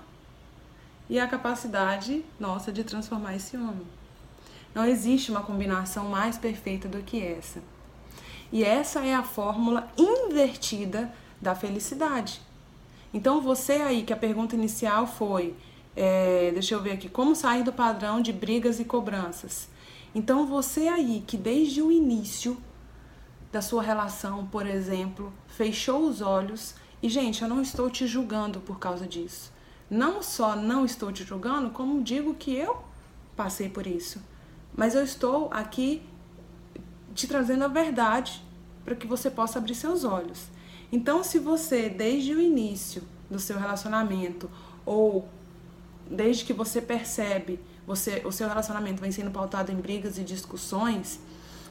e 1.08 1.18
a 1.18 1.26
capacidade 1.26 2.22
nossa 2.38 2.70
de 2.70 2.84
transformar 2.84 3.34
esse 3.34 3.56
homem. 3.56 3.86
Não 4.74 4.84
existe 4.84 5.30
uma 5.30 5.42
combinação 5.42 6.10
mais 6.10 6.36
perfeita 6.36 6.86
do 6.86 7.02
que 7.02 7.22
essa. 7.22 7.62
E 8.52 8.62
essa 8.62 9.00
é 9.00 9.14
a 9.14 9.22
fórmula 9.22 9.90
invertida 9.96 11.10
da 11.40 11.54
felicidade. 11.54 12.42
Então, 13.16 13.40
você 13.40 13.72
aí, 13.72 14.02
que 14.02 14.12
a 14.12 14.16
pergunta 14.16 14.54
inicial 14.54 15.06
foi: 15.06 15.54
é, 15.96 16.50
deixa 16.52 16.74
eu 16.74 16.82
ver 16.82 16.92
aqui, 16.92 17.08
como 17.08 17.34
sair 17.34 17.62
do 17.62 17.72
padrão 17.72 18.20
de 18.20 18.30
brigas 18.30 18.78
e 18.78 18.84
cobranças? 18.84 19.70
Então, 20.14 20.46
você 20.46 20.86
aí, 20.88 21.24
que 21.26 21.38
desde 21.38 21.80
o 21.80 21.90
início 21.90 22.58
da 23.50 23.62
sua 23.62 23.82
relação, 23.82 24.46
por 24.48 24.66
exemplo, 24.66 25.32
fechou 25.48 26.06
os 26.06 26.20
olhos, 26.20 26.74
e 27.02 27.08
gente, 27.08 27.40
eu 27.40 27.48
não 27.48 27.62
estou 27.62 27.88
te 27.88 28.06
julgando 28.06 28.60
por 28.60 28.78
causa 28.78 29.06
disso. 29.06 29.50
Não 29.88 30.22
só 30.22 30.54
não 30.54 30.84
estou 30.84 31.10
te 31.10 31.24
julgando, 31.24 31.70
como 31.70 32.02
digo 32.02 32.34
que 32.34 32.54
eu 32.54 32.84
passei 33.34 33.70
por 33.70 33.86
isso. 33.86 34.20
Mas 34.76 34.94
eu 34.94 35.02
estou 35.02 35.48
aqui 35.50 36.02
te 37.14 37.26
trazendo 37.26 37.64
a 37.64 37.68
verdade 37.68 38.44
para 38.84 38.94
que 38.94 39.06
você 39.06 39.30
possa 39.30 39.58
abrir 39.58 39.74
seus 39.74 40.04
olhos. 40.04 40.54
Então, 40.90 41.22
se 41.24 41.38
você, 41.38 41.88
desde 41.88 42.32
o 42.32 42.40
início 42.40 43.02
do 43.30 43.38
seu 43.38 43.58
relacionamento, 43.58 44.50
ou 44.84 45.28
desde 46.08 46.44
que 46.44 46.52
você 46.52 46.80
percebe, 46.80 47.60
você, 47.86 48.22
o 48.24 48.32
seu 48.32 48.48
relacionamento 48.48 49.00
vem 49.00 49.10
sendo 49.10 49.30
pautado 49.30 49.72
em 49.72 49.76
brigas 49.76 50.18
e 50.18 50.24
discussões, 50.24 51.20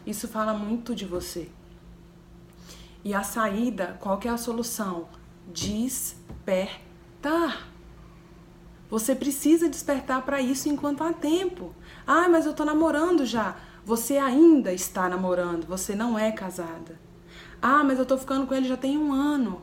Isso 0.06 0.28
fala 0.28 0.54
muito 0.54 0.94
de 0.94 1.04
você. 1.06 1.50
E 3.04 3.14
a 3.14 3.24
saída, 3.24 3.98
qual 4.00 4.18
que 4.20 4.28
é 4.28 4.32
a 4.32 4.38
solução? 4.38 5.08
Despertar. 5.52 6.78
Você 8.90 9.16
precisa 9.16 9.68
despertar 9.68 10.24
para 10.24 10.40
isso 10.42 10.70
enquanto 10.70 11.04
há 11.04 11.12
tempo. 11.12 11.74
Ah, 12.06 12.30
mas 12.30 12.46
eu 12.46 12.54
tô 12.54 12.64
namorando 12.64 13.26
já. 13.26 13.58
Você 13.84 14.18
ainda 14.18 14.72
está 14.72 15.10
namorando, 15.10 15.66
você 15.66 15.96
não 15.96 16.18
é 16.18 16.32
casada. 16.32 17.00
Ah, 17.68 17.84
mas 17.84 17.98
eu 17.98 18.06
tô 18.06 18.16
ficando 18.16 18.46
com 18.46 18.54
ele 18.54 18.68
já 18.68 18.78
tem 18.78 18.96
um 18.96 19.12
ano. 19.12 19.60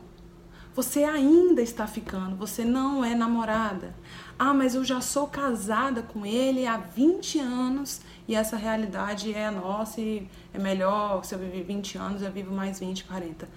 Você 0.75 1.05
ainda 1.05 1.61
está 1.61 1.87
ficando, 1.87 2.35
você 2.35 2.65
não 2.65 3.01
é 3.01 3.15
namorada. 3.15 3.95
Ah, 4.37 4.53
mas 4.53 4.75
eu 4.75 4.83
já 4.83 4.99
sou 4.99 5.25
casada 5.25 6.01
com 6.01 6.25
ele 6.25 6.67
há 6.67 6.75
20 6.75 7.39
anos 7.39 8.01
e 8.27 8.35
essa 8.35 8.57
realidade 8.57 9.33
é 9.33 9.49
nossa 9.49 10.01
e 10.01 10.27
é 10.53 10.59
melhor 10.59 11.23
se 11.23 11.33
eu 11.33 11.39
viver 11.39 11.63
20 11.63 11.97
anos, 11.97 12.21
eu 12.21 12.29
vivo 12.29 12.53
mais 12.53 12.77
20, 12.77 13.05
40. 13.05 13.47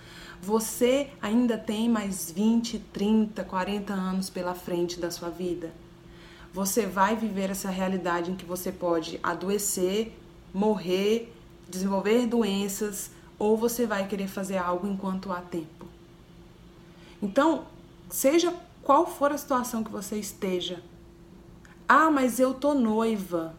Você 0.40 1.10
ainda 1.20 1.58
tem 1.58 1.88
mais 1.88 2.30
20, 2.30 2.78
30, 2.92 3.42
40 3.42 3.92
anos 3.92 4.30
pela 4.30 4.54
frente 4.54 5.00
da 5.00 5.10
sua 5.10 5.28
vida. 5.28 5.72
Você 6.52 6.86
vai 6.86 7.16
viver 7.16 7.50
essa 7.50 7.68
realidade 7.68 8.30
em 8.30 8.36
que 8.36 8.44
você 8.44 8.70
pode 8.70 9.18
adoecer, 9.24 10.16
morrer, 10.54 11.34
desenvolver 11.68 12.28
doenças, 12.28 13.10
ou 13.38 13.56
você 13.56 13.86
vai 13.86 14.06
querer 14.06 14.28
fazer 14.28 14.56
algo 14.56 14.86
enquanto 14.86 15.32
há 15.32 15.40
tempo. 15.40 15.86
Então, 17.22 17.66
seja 18.08 18.54
qual 18.82 19.06
for 19.06 19.32
a 19.32 19.38
situação 19.38 19.82
que 19.82 19.90
você 19.90 20.16
esteja. 20.16 20.82
Ah, 21.88 22.10
mas 22.10 22.38
eu 22.38 22.54
tô 22.54 22.74
noiva. 22.74 23.54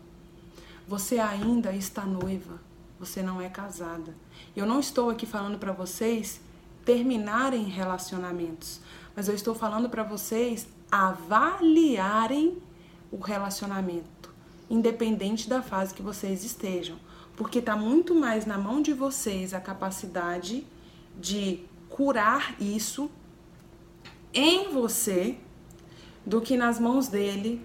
Você 0.88 1.20
ainda 1.20 1.74
está 1.74 2.04
noiva. 2.06 2.60
Você 3.00 3.22
não 3.22 3.42
é 3.42 3.50
casada. 3.50 4.16
Eu 4.56 4.66
não 4.66 4.80
estou 4.80 5.10
aqui 5.10 5.26
falando 5.26 5.60
para 5.60 5.72
vocês 5.72 6.42
terminarem 6.84 7.66
relacionamentos, 7.66 8.80
mas 9.14 9.28
eu 9.28 9.36
estou 9.36 9.54
falando 9.54 9.90
para 9.90 10.04
vocês 10.04 10.66
avaliarem 10.90 12.58
o 13.12 13.18
relacionamento, 13.18 14.34
independente 14.70 15.50
da 15.50 15.62
fase 15.62 15.94
que 15.94 16.02
vocês 16.02 16.46
estejam, 16.46 16.98
porque 17.38 17.60
está 17.60 17.76
muito 17.76 18.16
mais 18.16 18.48
na 18.48 18.58
mão 18.58 18.82
de 18.82 18.92
vocês 18.92 19.54
a 19.54 19.62
capacidade 19.62 20.66
de 21.16 21.64
curar 21.88 22.60
isso 22.60 23.10
em 24.34 24.74
você 24.74 25.38
do 26.26 26.42
que 26.42 26.58
nas 26.58 26.80
mãos 26.80 27.08
dele 27.08 27.62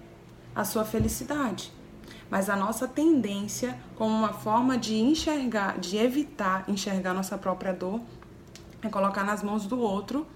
a 0.54 0.62
sua 0.62 0.84
felicidade. 0.84 1.72
Mas 2.28 2.50
a 2.50 2.56
nossa 2.56 2.86
tendência, 2.86 3.78
como 3.96 4.14
uma 4.14 4.34
forma 4.34 4.76
de 4.76 4.94
enxergar, 4.94 5.78
de 5.78 5.96
evitar 5.96 6.64
enxergar 6.68 7.14
nossa 7.14 7.38
própria 7.38 7.72
dor, 7.72 8.00
é 8.82 8.88
colocar 8.90 9.24
nas 9.24 9.42
mãos 9.42 9.66
do 9.66 9.80
outro 9.80 10.26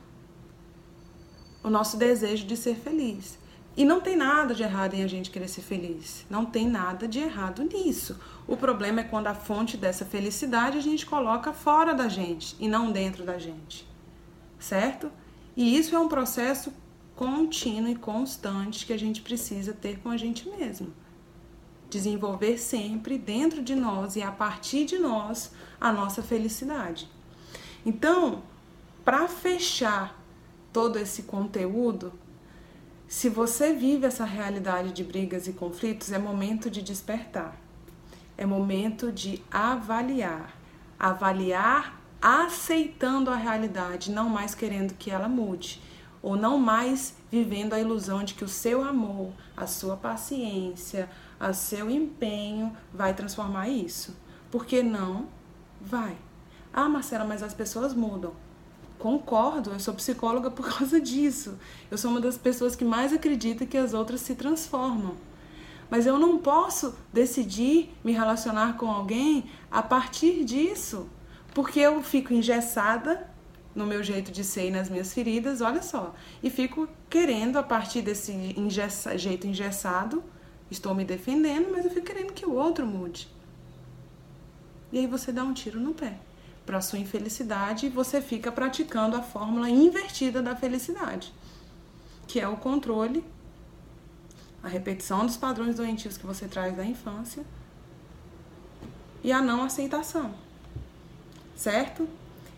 o 1.62 1.68
nosso 1.68 1.98
desejo 1.98 2.46
de 2.46 2.56
ser 2.56 2.76
feliz. 2.76 3.38
E 3.76 3.84
não 3.84 4.00
tem 4.00 4.16
nada 4.16 4.54
de 4.54 4.62
errado 4.62 4.94
em 4.94 5.02
a 5.02 5.06
gente 5.06 5.30
querer 5.30 5.48
ser 5.48 5.60
feliz. 5.60 6.24
Não 6.30 6.46
tem 6.46 6.66
nada 6.66 7.06
de 7.06 7.18
errado 7.18 7.62
nisso. 7.62 8.18
O 8.48 8.56
problema 8.56 9.00
é 9.00 9.04
quando 9.04 9.26
a 9.26 9.34
fonte 9.34 9.76
dessa 9.76 10.04
felicidade 10.04 10.78
a 10.78 10.80
gente 10.80 11.04
coloca 11.04 11.52
fora 11.52 11.94
da 11.94 12.08
gente 12.08 12.56
e 12.58 12.68
não 12.68 12.90
dentro 12.90 13.22
da 13.22 13.38
gente. 13.38 13.86
Certo? 14.58 15.12
E 15.54 15.76
isso 15.76 15.94
é 15.94 15.98
um 15.98 16.08
processo 16.08 16.72
contínuo 17.14 17.90
e 17.90 17.96
constante 17.96 18.86
que 18.86 18.94
a 18.94 18.98
gente 18.98 19.20
precisa 19.20 19.74
ter 19.74 19.98
com 19.98 20.08
a 20.08 20.16
gente 20.16 20.48
mesmo. 20.48 20.94
Desenvolver 21.90 22.56
sempre 22.58 23.18
dentro 23.18 23.62
de 23.62 23.74
nós 23.74 24.16
e 24.16 24.22
a 24.22 24.32
partir 24.32 24.86
de 24.86 24.98
nós 24.98 25.52
a 25.78 25.92
nossa 25.92 26.22
felicidade. 26.22 27.10
Então, 27.84 28.42
para 29.04 29.28
fechar 29.28 30.18
todo 30.72 30.98
esse 30.98 31.22
conteúdo, 31.24 32.12
se 33.08 33.28
você 33.28 33.72
vive 33.72 34.06
essa 34.06 34.24
realidade 34.24 34.92
de 34.92 35.04
brigas 35.04 35.46
e 35.46 35.52
conflitos, 35.52 36.10
é 36.12 36.18
momento 36.18 36.68
de 36.68 36.82
despertar. 36.82 37.56
É 38.36 38.44
momento 38.44 39.12
de 39.12 39.42
avaliar. 39.50 40.56
Avaliar 40.98 42.00
aceitando 42.20 43.30
a 43.30 43.36
realidade, 43.36 44.10
não 44.10 44.28
mais 44.28 44.54
querendo 44.54 44.94
que 44.94 45.10
ela 45.10 45.28
mude, 45.28 45.80
ou 46.20 46.36
não 46.36 46.58
mais 46.58 47.14
vivendo 47.30 47.74
a 47.74 47.80
ilusão 47.80 48.24
de 48.24 48.34
que 48.34 48.44
o 48.44 48.48
seu 48.48 48.82
amor, 48.82 49.32
a 49.56 49.66
sua 49.66 49.96
paciência, 49.96 51.08
o 51.38 51.52
seu 51.52 51.88
empenho 51.88 52.76
vai 52.92 53.14
transformar 53.14 53.68
isso. 53.68 54.16
Porque 54.50 54.82
não 54.82 55.28
vai. 55.80 56.16
Ah, 56.72 56.88
Marcela, 56.88 57.24
mas 57.24 57.42
as 57.42 57.54
pessoas 57.54 57.94
mudam. 57.94 58.32
Concordo, 59.06 59.70
eu 59.70 59.78
sou 59.78 59.94
psicóloga 59.94 60.50
por 60.50 60.66
causa 60.78 61.00
disso. 61.00 61.56
Eu 61.88 61.96
sou 61.96 62.10
uma 62.10 62.20
das 62.20 62.36
pessoas 62.36 62.74
que 62.74 62.84
mais 62.84 63.12
acredita 63.12 63.64
que 63.64 63.78
as 63.78 63.94
outras 63.94 64.20
se 64.20 64.34
transformam. 64.34 65.14
Mas 65.88 66.06
eu 66.06 66.18
não 66.18 66.38
posso 66.38 66.92
decidir 67.12 67.94
me 68.02 68.10
relacionar 68.10 68.76
com 68.76 68.90
alguém 68.90 69.48
a 69.70 69.80
partir 69.80 70.44
disso, 70.44 71.08
porque 71.54 71.78
eu 71.78 72.02
fico 72.02 72.34
engessada 72.34 73.30
no 73.76 73.86
meu 73.86 74.02
jeito 74.02 74.32
de 74.32 74.42
ser 74.42 74.66
e 74.66 74.70
nas 74.72 74.90
minhas 74.90 75.14
feridas, 75.14 75.60
olha 75.60 75.82
só, 75.82 76.12
e 76.42 76.50
fico 76.50 76.88
querendo 77.08 77.58
a 77.58 77.62
partir 77.62 78.02
desse 78.02 78.32
engessa, 78.32 79.16
jeito 79.16 79.46
engessado, 79.46 80.24
estou 80.68 80.96
me 80.96 81.04
defendendo, 81.04 81.68
mas 81.70 81.84
eu 81.84 81.92
fico 81.92 82.06
querendo 82.06 82.32
que 82.32 82.44
o 82.44 82.54
outro 82.54 82.84
mude. 82.84 83.28
E 84.90 84.98
aí 84.98 85.06
você 85.06 85.30
dá 85.30 85.44
um 85.44 85.54
tiro 85.54 85.78
no 85.78 85.94
pé 85.94 86.18
para 86.66 86.80
sua 86.80 86.98
infelicidade 86.98 87.88
você 87.88 88.20
fica 88.20 88.50
praticando 88.50 89.16
a 89.16 89.22
fórmula 89.22 89.70
invertida 89.70 90.42
da 90.42 90.54
felicidade, 90.56 91.32
que 92.26 92.40
é 92.40 92.48
o 92.48 92.56
controle, 92.56 93.24
a 94.62 94.68
repetição 94.68 95.24
dos 95.24 95.36
padrões 95.36 95.76
doentios 95.76 96.18
que 96.18 96.26
você 96.26 96.48
traz 96.48 96.76
da 96.76 96.84
infância 96.84 97.44
e 99.22 99.30
a 99.30 99.40
não 99.40 99.62
aceitação, 99.62 100.34
certo? 101.54 102.08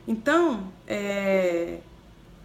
Então, 0.07 0.73
é, 0.87 1.81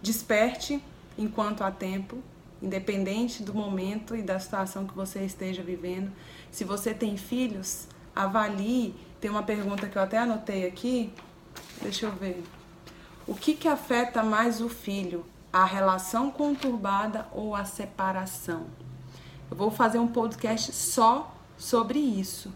desperte 0.02 0.82
enquanto 1.16 1.62
há 1.62 1.70
tempo, 1.70 2.18
independente 2.62 3.42
do 3.42 3.54
momento 3.54 4.14
e 4.14 4.22
da 4.22 4.38
situação 4.38 4.86
que 4.86 4.94
você 4.94 5.24
esteja 5.24 5.62
vivendo. 5.62 6.12
Se 6.50 6.62
você 6.62 6.92
tem 6.92 7.16
filhos, 7.16 7.88
avalie. 8.14 8.94
Tem 9.20 9.30
uma 9.30 9.42
pergunta 9.42 9.88
que 9.88 9.96
eu 9.96 10.02
até 10.02 10.18
anotei 10.18 10.66
aqui, 10.66 11.10
Deixa 11.82 12.06
eu 12.06 12.12
ver. 12.12 12.42
O 13.26 13.34
que, 13.34 13.54
que 13.54 13.68
afeta 13.68 14.22
mais 14.22 14.60
o 14.60 14.68
filho? 14.68 15.24
A 15.52 15.64
relação 15.64 16.30
conturbada 16.30 17.26
ou 17.32 17.54
a 17.54 17.64
separação? 17.64 18.66
Eu 19.50 19.56
vou 19.56 19.70
fazer 19.70 19.98
um 19.98 20.08
podcast 20.08 20.72
só 20.72 21.34
sobre 21.56 21.98
isso. 21.98 22.52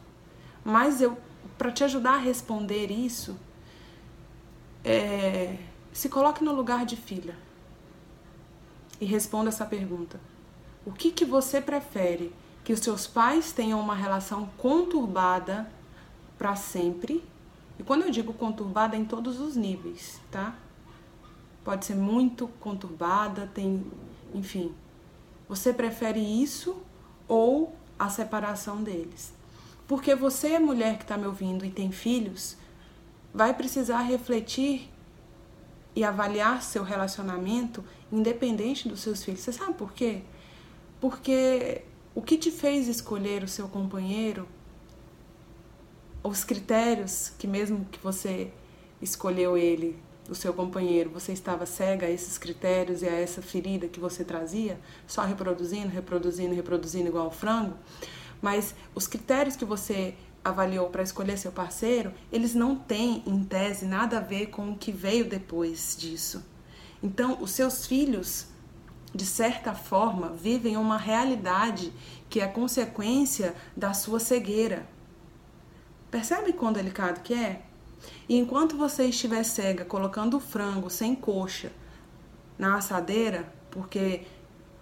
Mas 0.64 1.00
eu, 1.00 1.16
para 1.56 1.70
te 1.70 1.84
ajudar 1.84 2.14
a 2.14 2.18
responder 2.18 2.90
isso, 2.90 3.38
é, 4.84 5.56
se 5.92 6.08
coloque 6.08 6.44
no 6.44 6.52
lugar 6.52 6.84
de 6.84 6.96
filha 6.96 7.36
e 9.00 9.04
responda 9.04 9.48
essa 9.48 9.64
pergunta. 9.64 10.20
O 10.84 10.92
que, 10.92 11.10
que 11.10 11.24
você 11.24 11.60
prefere? 11.60 12.34
Que 12.64 12.72
os 12.72 12.80
seus 12.80 13.06
pais 13.06 13.52
tenham 13.52 13.80
uma 13.80 13.94
relação 13.94 14.48
conturbada 14.58 15.70
para 16.36 16.54
sempre 16.56 17.24
e 17.78 17.82
quando 17.82 18.02
eu 18.02 18.10
digo 18.10 18.32
conturbada, 18.32 18.96
é 18.96 18.98
em 18.98 19.04
todos 19.04 19.40
os 19.40 19.54
níveis, 19.56 20.20
tá? 20.30 20.56
Pode 21.64 21.84
ser 21.84 21.94
muito 21.94 22.48
conturbada, 22.60 23.50
tem, 23.54 23.84
enfim. 24.34 24.74
Você 25.48 25.72
prefere 25.72 26.20
isso 26.20 26.76
ou 27.26 27.76
a 27.98 28.08
separação 28.08 28.82
deles? 28.82 29.32
Porque 29.86 30.14
você, 30.14 30.58
mulher 30.58 30.96
que 30.96 31.04
está 31.04 31.16
me 31.16 31.26
ouvindo 31.26 31.64
e 31.64 31.70
tem 31.70 31.90
filhos, 31.90 32.56
vai 33.32 33.54
precisar 33.54 34.02
refletir 34.02 34.90
e 35.94 36.04
avaliar 36.04 36.62
seu 36.62 36.82
relacionamento 36.82 37.84
independente 38.10 38.88
dos 38.88 39.00
seus 39.00 39.24
filhos. 39.24 39.40
Você 39.40 39.52
sabe 39.52 39.74
por 39.74 39.92
quê? 39.92 40.22
Porque 41.00 41.82
o 42.14 42.22
que 42.22 42.36
te 42.36 42.50
fez 42.50 42.88
escolher 42.88 43.42
o 43.42 43.48
seu 43.48 43.68
companheiro 43.68 44.46
os 46.22 46.44
critérios 46.44 47.32
que 47.38 47.46
mesmo 47.46 47.84
que 47.90 47.98
você 47.98 48.50
escolheu 49.00 49.56
ele, 49.56 49.98
o 50.28 50.34
seu 50.34 50.52
companheiro, 50.52 51.08
você 51.10 51.32
estava 51.32 51.64
cega 51.64 52.06
a 52.06 52.10
esses 52.10 52.36
critérios 52.36 53.02
e 53.02 53.08
a 53.08 53.12
essa 53.12 53.40
ferida 53.40 53.88
que 53.88 53.98
você 53.98 54.24
trazia, 54.24 54.78
só 55.06 55.22
reproduzindo, 55.22 55.88
reproduzindo, 55.88 56.54
reproduzindo 56.54 57.08
igual 57.08 57.30
frango, 57.30 57.74
mas 58.42 58.74
os 58.94 59.06
critérios 59.06 59.56
que 59.56 59.64
você 59.64 60.14
avaliou 60.44 60.88
para 60.90 61.02
escolher 61.02 61.38
seu 61.38 61.50
parceiro, 61.50 62.12
eles 62.30 62.54
não 62.54 62.76
têm, 62.76 63.22
em 63.26 63.42
tese, 63.42 63.86
nada 63.86 64.18
a 64.18 64.20
ver 64.20 64.46
com 64.46 64.70
o 64.70 64.78
que 64.78 64.92
veio 64.92 65.24
depois 65.24 65.96
disso. 65.98 66.44
Então, 67.02 67.38
os 67.40 67.50
seus 67.52 67.86
filhos, 67.86 68.46
de 69.14 69.24
certa 69.24 69.74
forma, 69.74 70.30
vivem 70.30 70.76
uma 70.76 70.96
realidade 70.96 71.92
que 72.28 72.40
é 72.40 72.46
consequência 72.46 73.54
da 73.76 73.92
sua 73.94 74.20
cegueira 74.20 74.86
Percebe 76.10 76.52
quão 76.52 76.72
delicado 76.72 77.20
que 77.22 77.34
é? 77.34 77.62
E 78.28 78.36
enquanto 78.36 78.76
você 78.76 79.04
estiver 79.04 79.42
cega 79.44 79.84
colocando 79.84 80.36
o 80.36 80.40
frango 80.40 80.88
sem 80.88 81.14
coxa 81.14 81.72
na 82.58 82.76
assadeira, 82.76 83.52
porque 83.70 84.22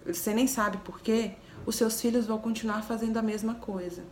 você 0.05 0.33
nem 0.33 0.47
sabe 0.47 0.77
por 0.77 1.01
quê, 1.01 1.33
os 1.65 1.75
seus 1.75 1.99
filhos 1.99 2.25
vão 2.25 2.37
continuar 2.37 2.81
fazendo 2.83 3.17
a 3.17 3.21
mesma 3.21 3.55
coisa. 3.55 4.03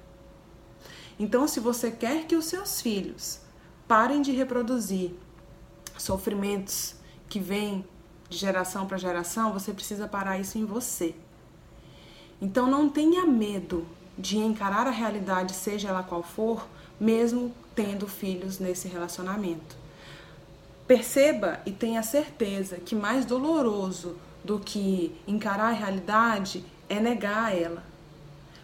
Então, 1.17 1.47
se 1.47 1.60
você 1.60 1.89
quer 1.89 2.25
que 2.25 2.36
os 2.36 2.45
seus 2.45 2.82
filhos 2.82 3.39
parem 3.88 4.21
de 4.21 4.32
reproduzir 4.32 5.13
sofrimentos 5.97 6.95
que 7.30 7.39
vêm 7.39 7.86
de 8.28 8.38
geração 8.38 8.86
para 8.86 8.97
geração, 8.97 9.54
você 9.54 9.71
precisa 9.71 10.08
parar 10.08 10.38
isso 10.38 10.58
em 10.58 10.65
você. 10.65 11.15
Então, 12.41 12.67
não 12.69 12.89
tenha 12.89 13.25
medo 13.25 13.88
de 14.17 14.38
encarar 14.38 14.88
a 14.88 14.91
realidade, 14.91 15.54
seja 15.54 15.89
ela 15.89 16.04
qual 16.04 16.23
for, 16.23 16.67
mesmo 16.99 17.54
tendo 17.75 18.08
filhos 18.08 18.60
nesse 18.60 18.88
relacionamento. 18.88 19.75
Perceba 20.88 21.60
e 21.65 21.71
tenha 21.71 22.04
certeza 22.04 22.78
que 22.78 22.95
mais 22.95 23.25
doloroso 23.25 24.15
do 24.43 24.60
que 24.60 25.15
encarar 25.28 25.69
a 25.69 25.73
realidade 25.73 26.63
é 26.88 26.99
negar 26.99 27.56
ela. 27.56 27.84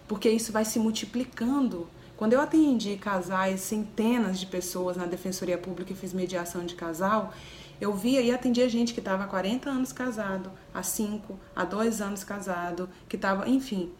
Porque 0.08 0.30
isso 0.30 0.52
vai 0.52 0.64
se 0.64 0.78
multiplicando. 0.78 1.88
Quando 2.16 2.34
eu 2.34 2.42
atendi 2.42 2.96
casais, 2.98 3.62
centenas 3.62 4.40
de 4.40 4.46
pessoas 4.46 4.96
na 4.96 5.08
Defensoria 5.08 5.58
Pública 5.58 5.92
e 5.92 5.96
fiz 5.96 6.14
mediação 6.14 6.66
de 6.66 6.76
casal, 6.76 7.34
eu 7.80 7.92
via 7.96 8.22
e 8.22 8.32
atendia 8.32 8.70
gente 8.70 8.94
que 8.94 9.00
estava 9.00 9.24
há 9.24 9.28
40 9.28 9.68
anos 9.68 9.92
casado, 9.92 10.52
há 10.72 10.84
5, 10.84 11.40
há 11.56 11.66
2 11.66 12.00
anos 12.00 12.24
casado, 12.24 12.88
que 13.10 13.16
estava, 13.16 13.50
enfim. 13.50 13.92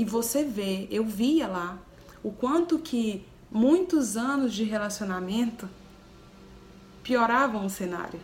E 0.00 0.04
você 0.06 0.42
vê, 0.42 0.88
eu 0.90 1.04
via 1.04 1.46
lá 1.46 1.76
o 2.24 2.32
quanto 2.32 2.78
que 2.78 3.22
muitos 3.50 4.16
anos 4.16 4.54
de 4.54 4.64
relacionamento 4.64 5.68
pioravam 7.02 7.66
o 7.66 7.68
cenário, 7.68 8.18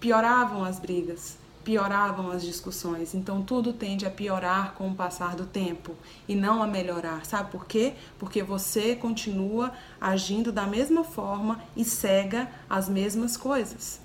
pioravam 0.00 0.64
as 0.64 0.80
brigas, 0.80 1.38
pioravam 1.62 2.32
as 2.32 2.42
discussões. 2.42 3.14
Então 3.14 3.42
tudo 3.42 3.72
tende 3.72 4.04
a 4.04 4.10
piorar 4.10 4.74
com 4.74 4.90
o 4.90 4.94
passar 4.96 5.36
do 5.36 5.46
tempo 5.46 5.94
e 6.26 6.34
não 6.34 6.60
a 6.60 6.66
melhorar. 6.66 7.24
Sabe 7.24 7.52
por 7.52 7.64
quê? 7.64 7.94
Porque 8.18 8.42
você 8.42 8.96
continua 8.96 9.70
agindo 10.00 10.50
da 10.50 10.66
mesma 10.66 11.04
forma 11.04 11.62
e 11.76 11.84
cega 11.84 12.50
as 12.68 12.88
mesmas 12.88 13.36
coisas. 13.36 14.00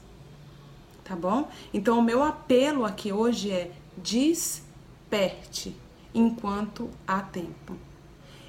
Tá 1.04 1.16
bom? 1.16 1.50
Então 1.74 1.98
o 1.98 2.04
meu 2.04 2.22
apelo 2.22 2.86
aqui 2.86 3.12
hoje 3.12 3.50
é 3.50 3.72
desperte 3.98 5.87
enquanto 6.18 6.90
há 7.08 7.22
tempo. 7.22 7.76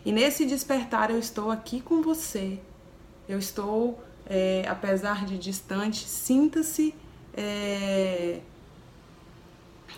E 0.05 0.11
nesse 0.11 0.47
despertar 0.47 1.11
eu 1.11 1.19
estou 1.19 1.51
aqui 1.51 1.81
com 1.81 2.01
você. 2.01 2.59
Eu 3.29 3.39
estou, 3.39 4.03
é, 4.25 4.65
apesar 4.67 5.27
de 5.27 5.37
distante, 5.37 6.09
sinta-se 6.09 6.95
é, 7.35 8.41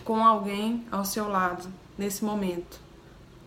com 0.05 0.25
alguém 0.25 0.85
ao 0.91 1.05
seu 1.05 1.29
lado 1.29 1.73
nesse 1.97 2.25
momento, 2.25 2.81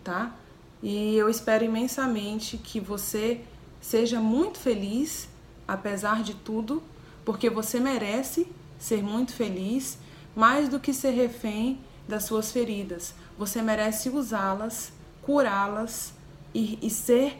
tá? 0.02 0.34
E 0.82 1.16
eu 1.16 1.28
espero 1.28 1.64
imensamente 1.64 2.56
que 2.56 2.80
você 2.80 3.42
seja 3.80 4.20
muito 4.20 4.58
feliz, 4.58 5.28
apesar 5.68 6.22
de 6.22 6.34
tudo, 6.34 6.82
porque 7.24 7.50
você 7.50 7.78
merece 7.78 8.46
ser 8.78 9.02
muito 9.02 9.34
feliz, 9.34 9.98
mais 10.34 10.68
do 10.68 10.80
que 10.80 10.94
ser 10.94 11.10
refém 11.10 11.78
das 12.08 12.24
suas 12.24 12.52
feridas. 12.52 13.14
Você 13.36 13.60
merece 13.60 14.08
usá-las, 14.08 14.92
curá-las 15.22 16.14
e, 16.54 16.78
e 16.80 16.90
ser 16.90 17.38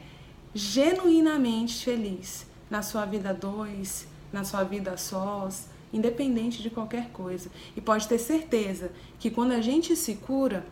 genuinamente 0.55 1.85
feliz 1.85 2.47
na 2.71 2.83
sua 2.83 3.05
vida 3.05 3.33
dois, 3.33 4.07
na 4.33 4.45
sua 4.45 4.65
vida 4.65 4.97
sós, 4.97 5.69
independente 5.93 6.63
de 6.63 6.71
qualquer 6.71 7.11
coisa. 7.11 7.51
E 7.77 7.81
pode 7.81 8.09
ter 8.09 8.19
certeza 8.19 8.91
que 9.19 9.31
quando 9.31 9.53
a 9.53 9.61
gente 9.61 9.95
se 9.95 10.17
cura, 10.17 10.67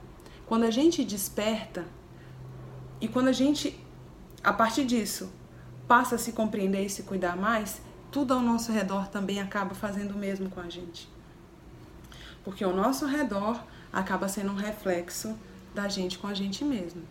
quando 0.46 0.64
a 0.64 0.70
gente 0.70 1.04
desperta 1.04 1.87
e 3.00 3.06
quando 3.08 3.28
a 3.28 3.32
gente, 3.32 3.78
a 4.42 4.52
partir 4.52 4.85
disso, 4.85 5.32
passa 5.87 6.16
a 6.16 6.18
se 6.18 6.32
compreender 6.32 6.85
e 6.85 6.90
se 6.90 7.04
cuidar 7.04 7.37
mais, 7.37 7.80
tudo 8.11 8.35
ao 8.35 8.40
nosso 8.40 8.72
redor 8.72 9.08
também 9.08 9.40
acaba 9.40 9.74
fazendo 9.74 10.12
o 10.12 10.18
mesmo 10.18 10.50
com 10.50 10.61
a 10.61 10.68
gente. 10.68 11.08
Porque 12.44 12.64
o 12.64 12.74
nosso 12.74 13.06
redor 13.06 13.62
acaba 13.92 14.28
sendo 14.28 14.52
um 14.52 14.57
reflexo 14.57 15.37
da 15.74 15.88
gente 15.88 16.18
com 16.18 16.26
a 16.26 16.35
gente 16.35 16.64
mesmo. 16.64 17.02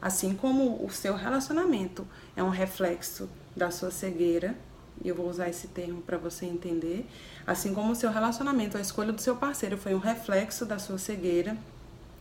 Assim 0.00 0.34
como 0.34 0.84
o 0.84 0.90
seu 0.90 1.14
relacionamento 1.14 2.06
é 2.36 2.42
um 2.42 2.48
reflexo 2.48 3.28
da 3.54 3.70
sua 3.70 3.90
cegueira, 3.90 4.56
e 5.02 5.08
eu 5.08 5.14
vou 5.14 5.28
usar 5.28 5.48
esse 5.48 5.68
termo 5.68 6.02
para 6.02 6.16
você 6.18 6.46
entender, 6.46 7.08
assim 7.46 7.74
como 7.74 7.92
o 7.92 7.96
seu 7.96 8.10
relacionamento, 8.10 8.76
a 8.76 8.80
escolha 8.80 9.12
do 9.12 9.20
seu 9.20 9.36
parceiro 9.36 9.76
foi 9.76 9.94
um 9.94 9.98
reflexo 9.98 10.64
da 10.64 10.78
sua 10.78 10.98
cegueira, 10.98 11.56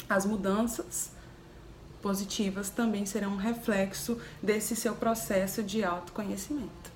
as 0.10 0.26
mudanças 0.26 1.12
positivas 2.02 2.70
também 2.70 3.06
serão 3.06 3.34
um 3.34 3.38
reflexo 3.38 4.18
desse 4.42 4.76
seu 4.76 4.96
processo 4.96 5.62
de 5.62 5.84
autoconhecimento. 5.84 6.92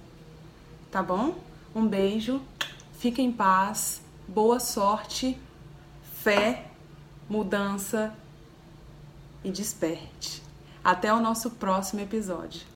Tá 0.90 1.04
bom? 1.04 1.38
Um 1.76 1.88
beijo, 1.88 2.42
fique 2.98 3.22
em 3.22 3.32
paz, 3.32 4.02
boa 4.28 4.60
sorte, 4.60 5.38
fé, 6.22 6.68
mudança 7.34 8.14
e 9.44 9.50
desperte. 9.50 10.44
Até 10.84 11.12
o 11.12 11.20
nosso 11.20 11.50
próximo 11.50 12.00
episódio. 12.00 12.73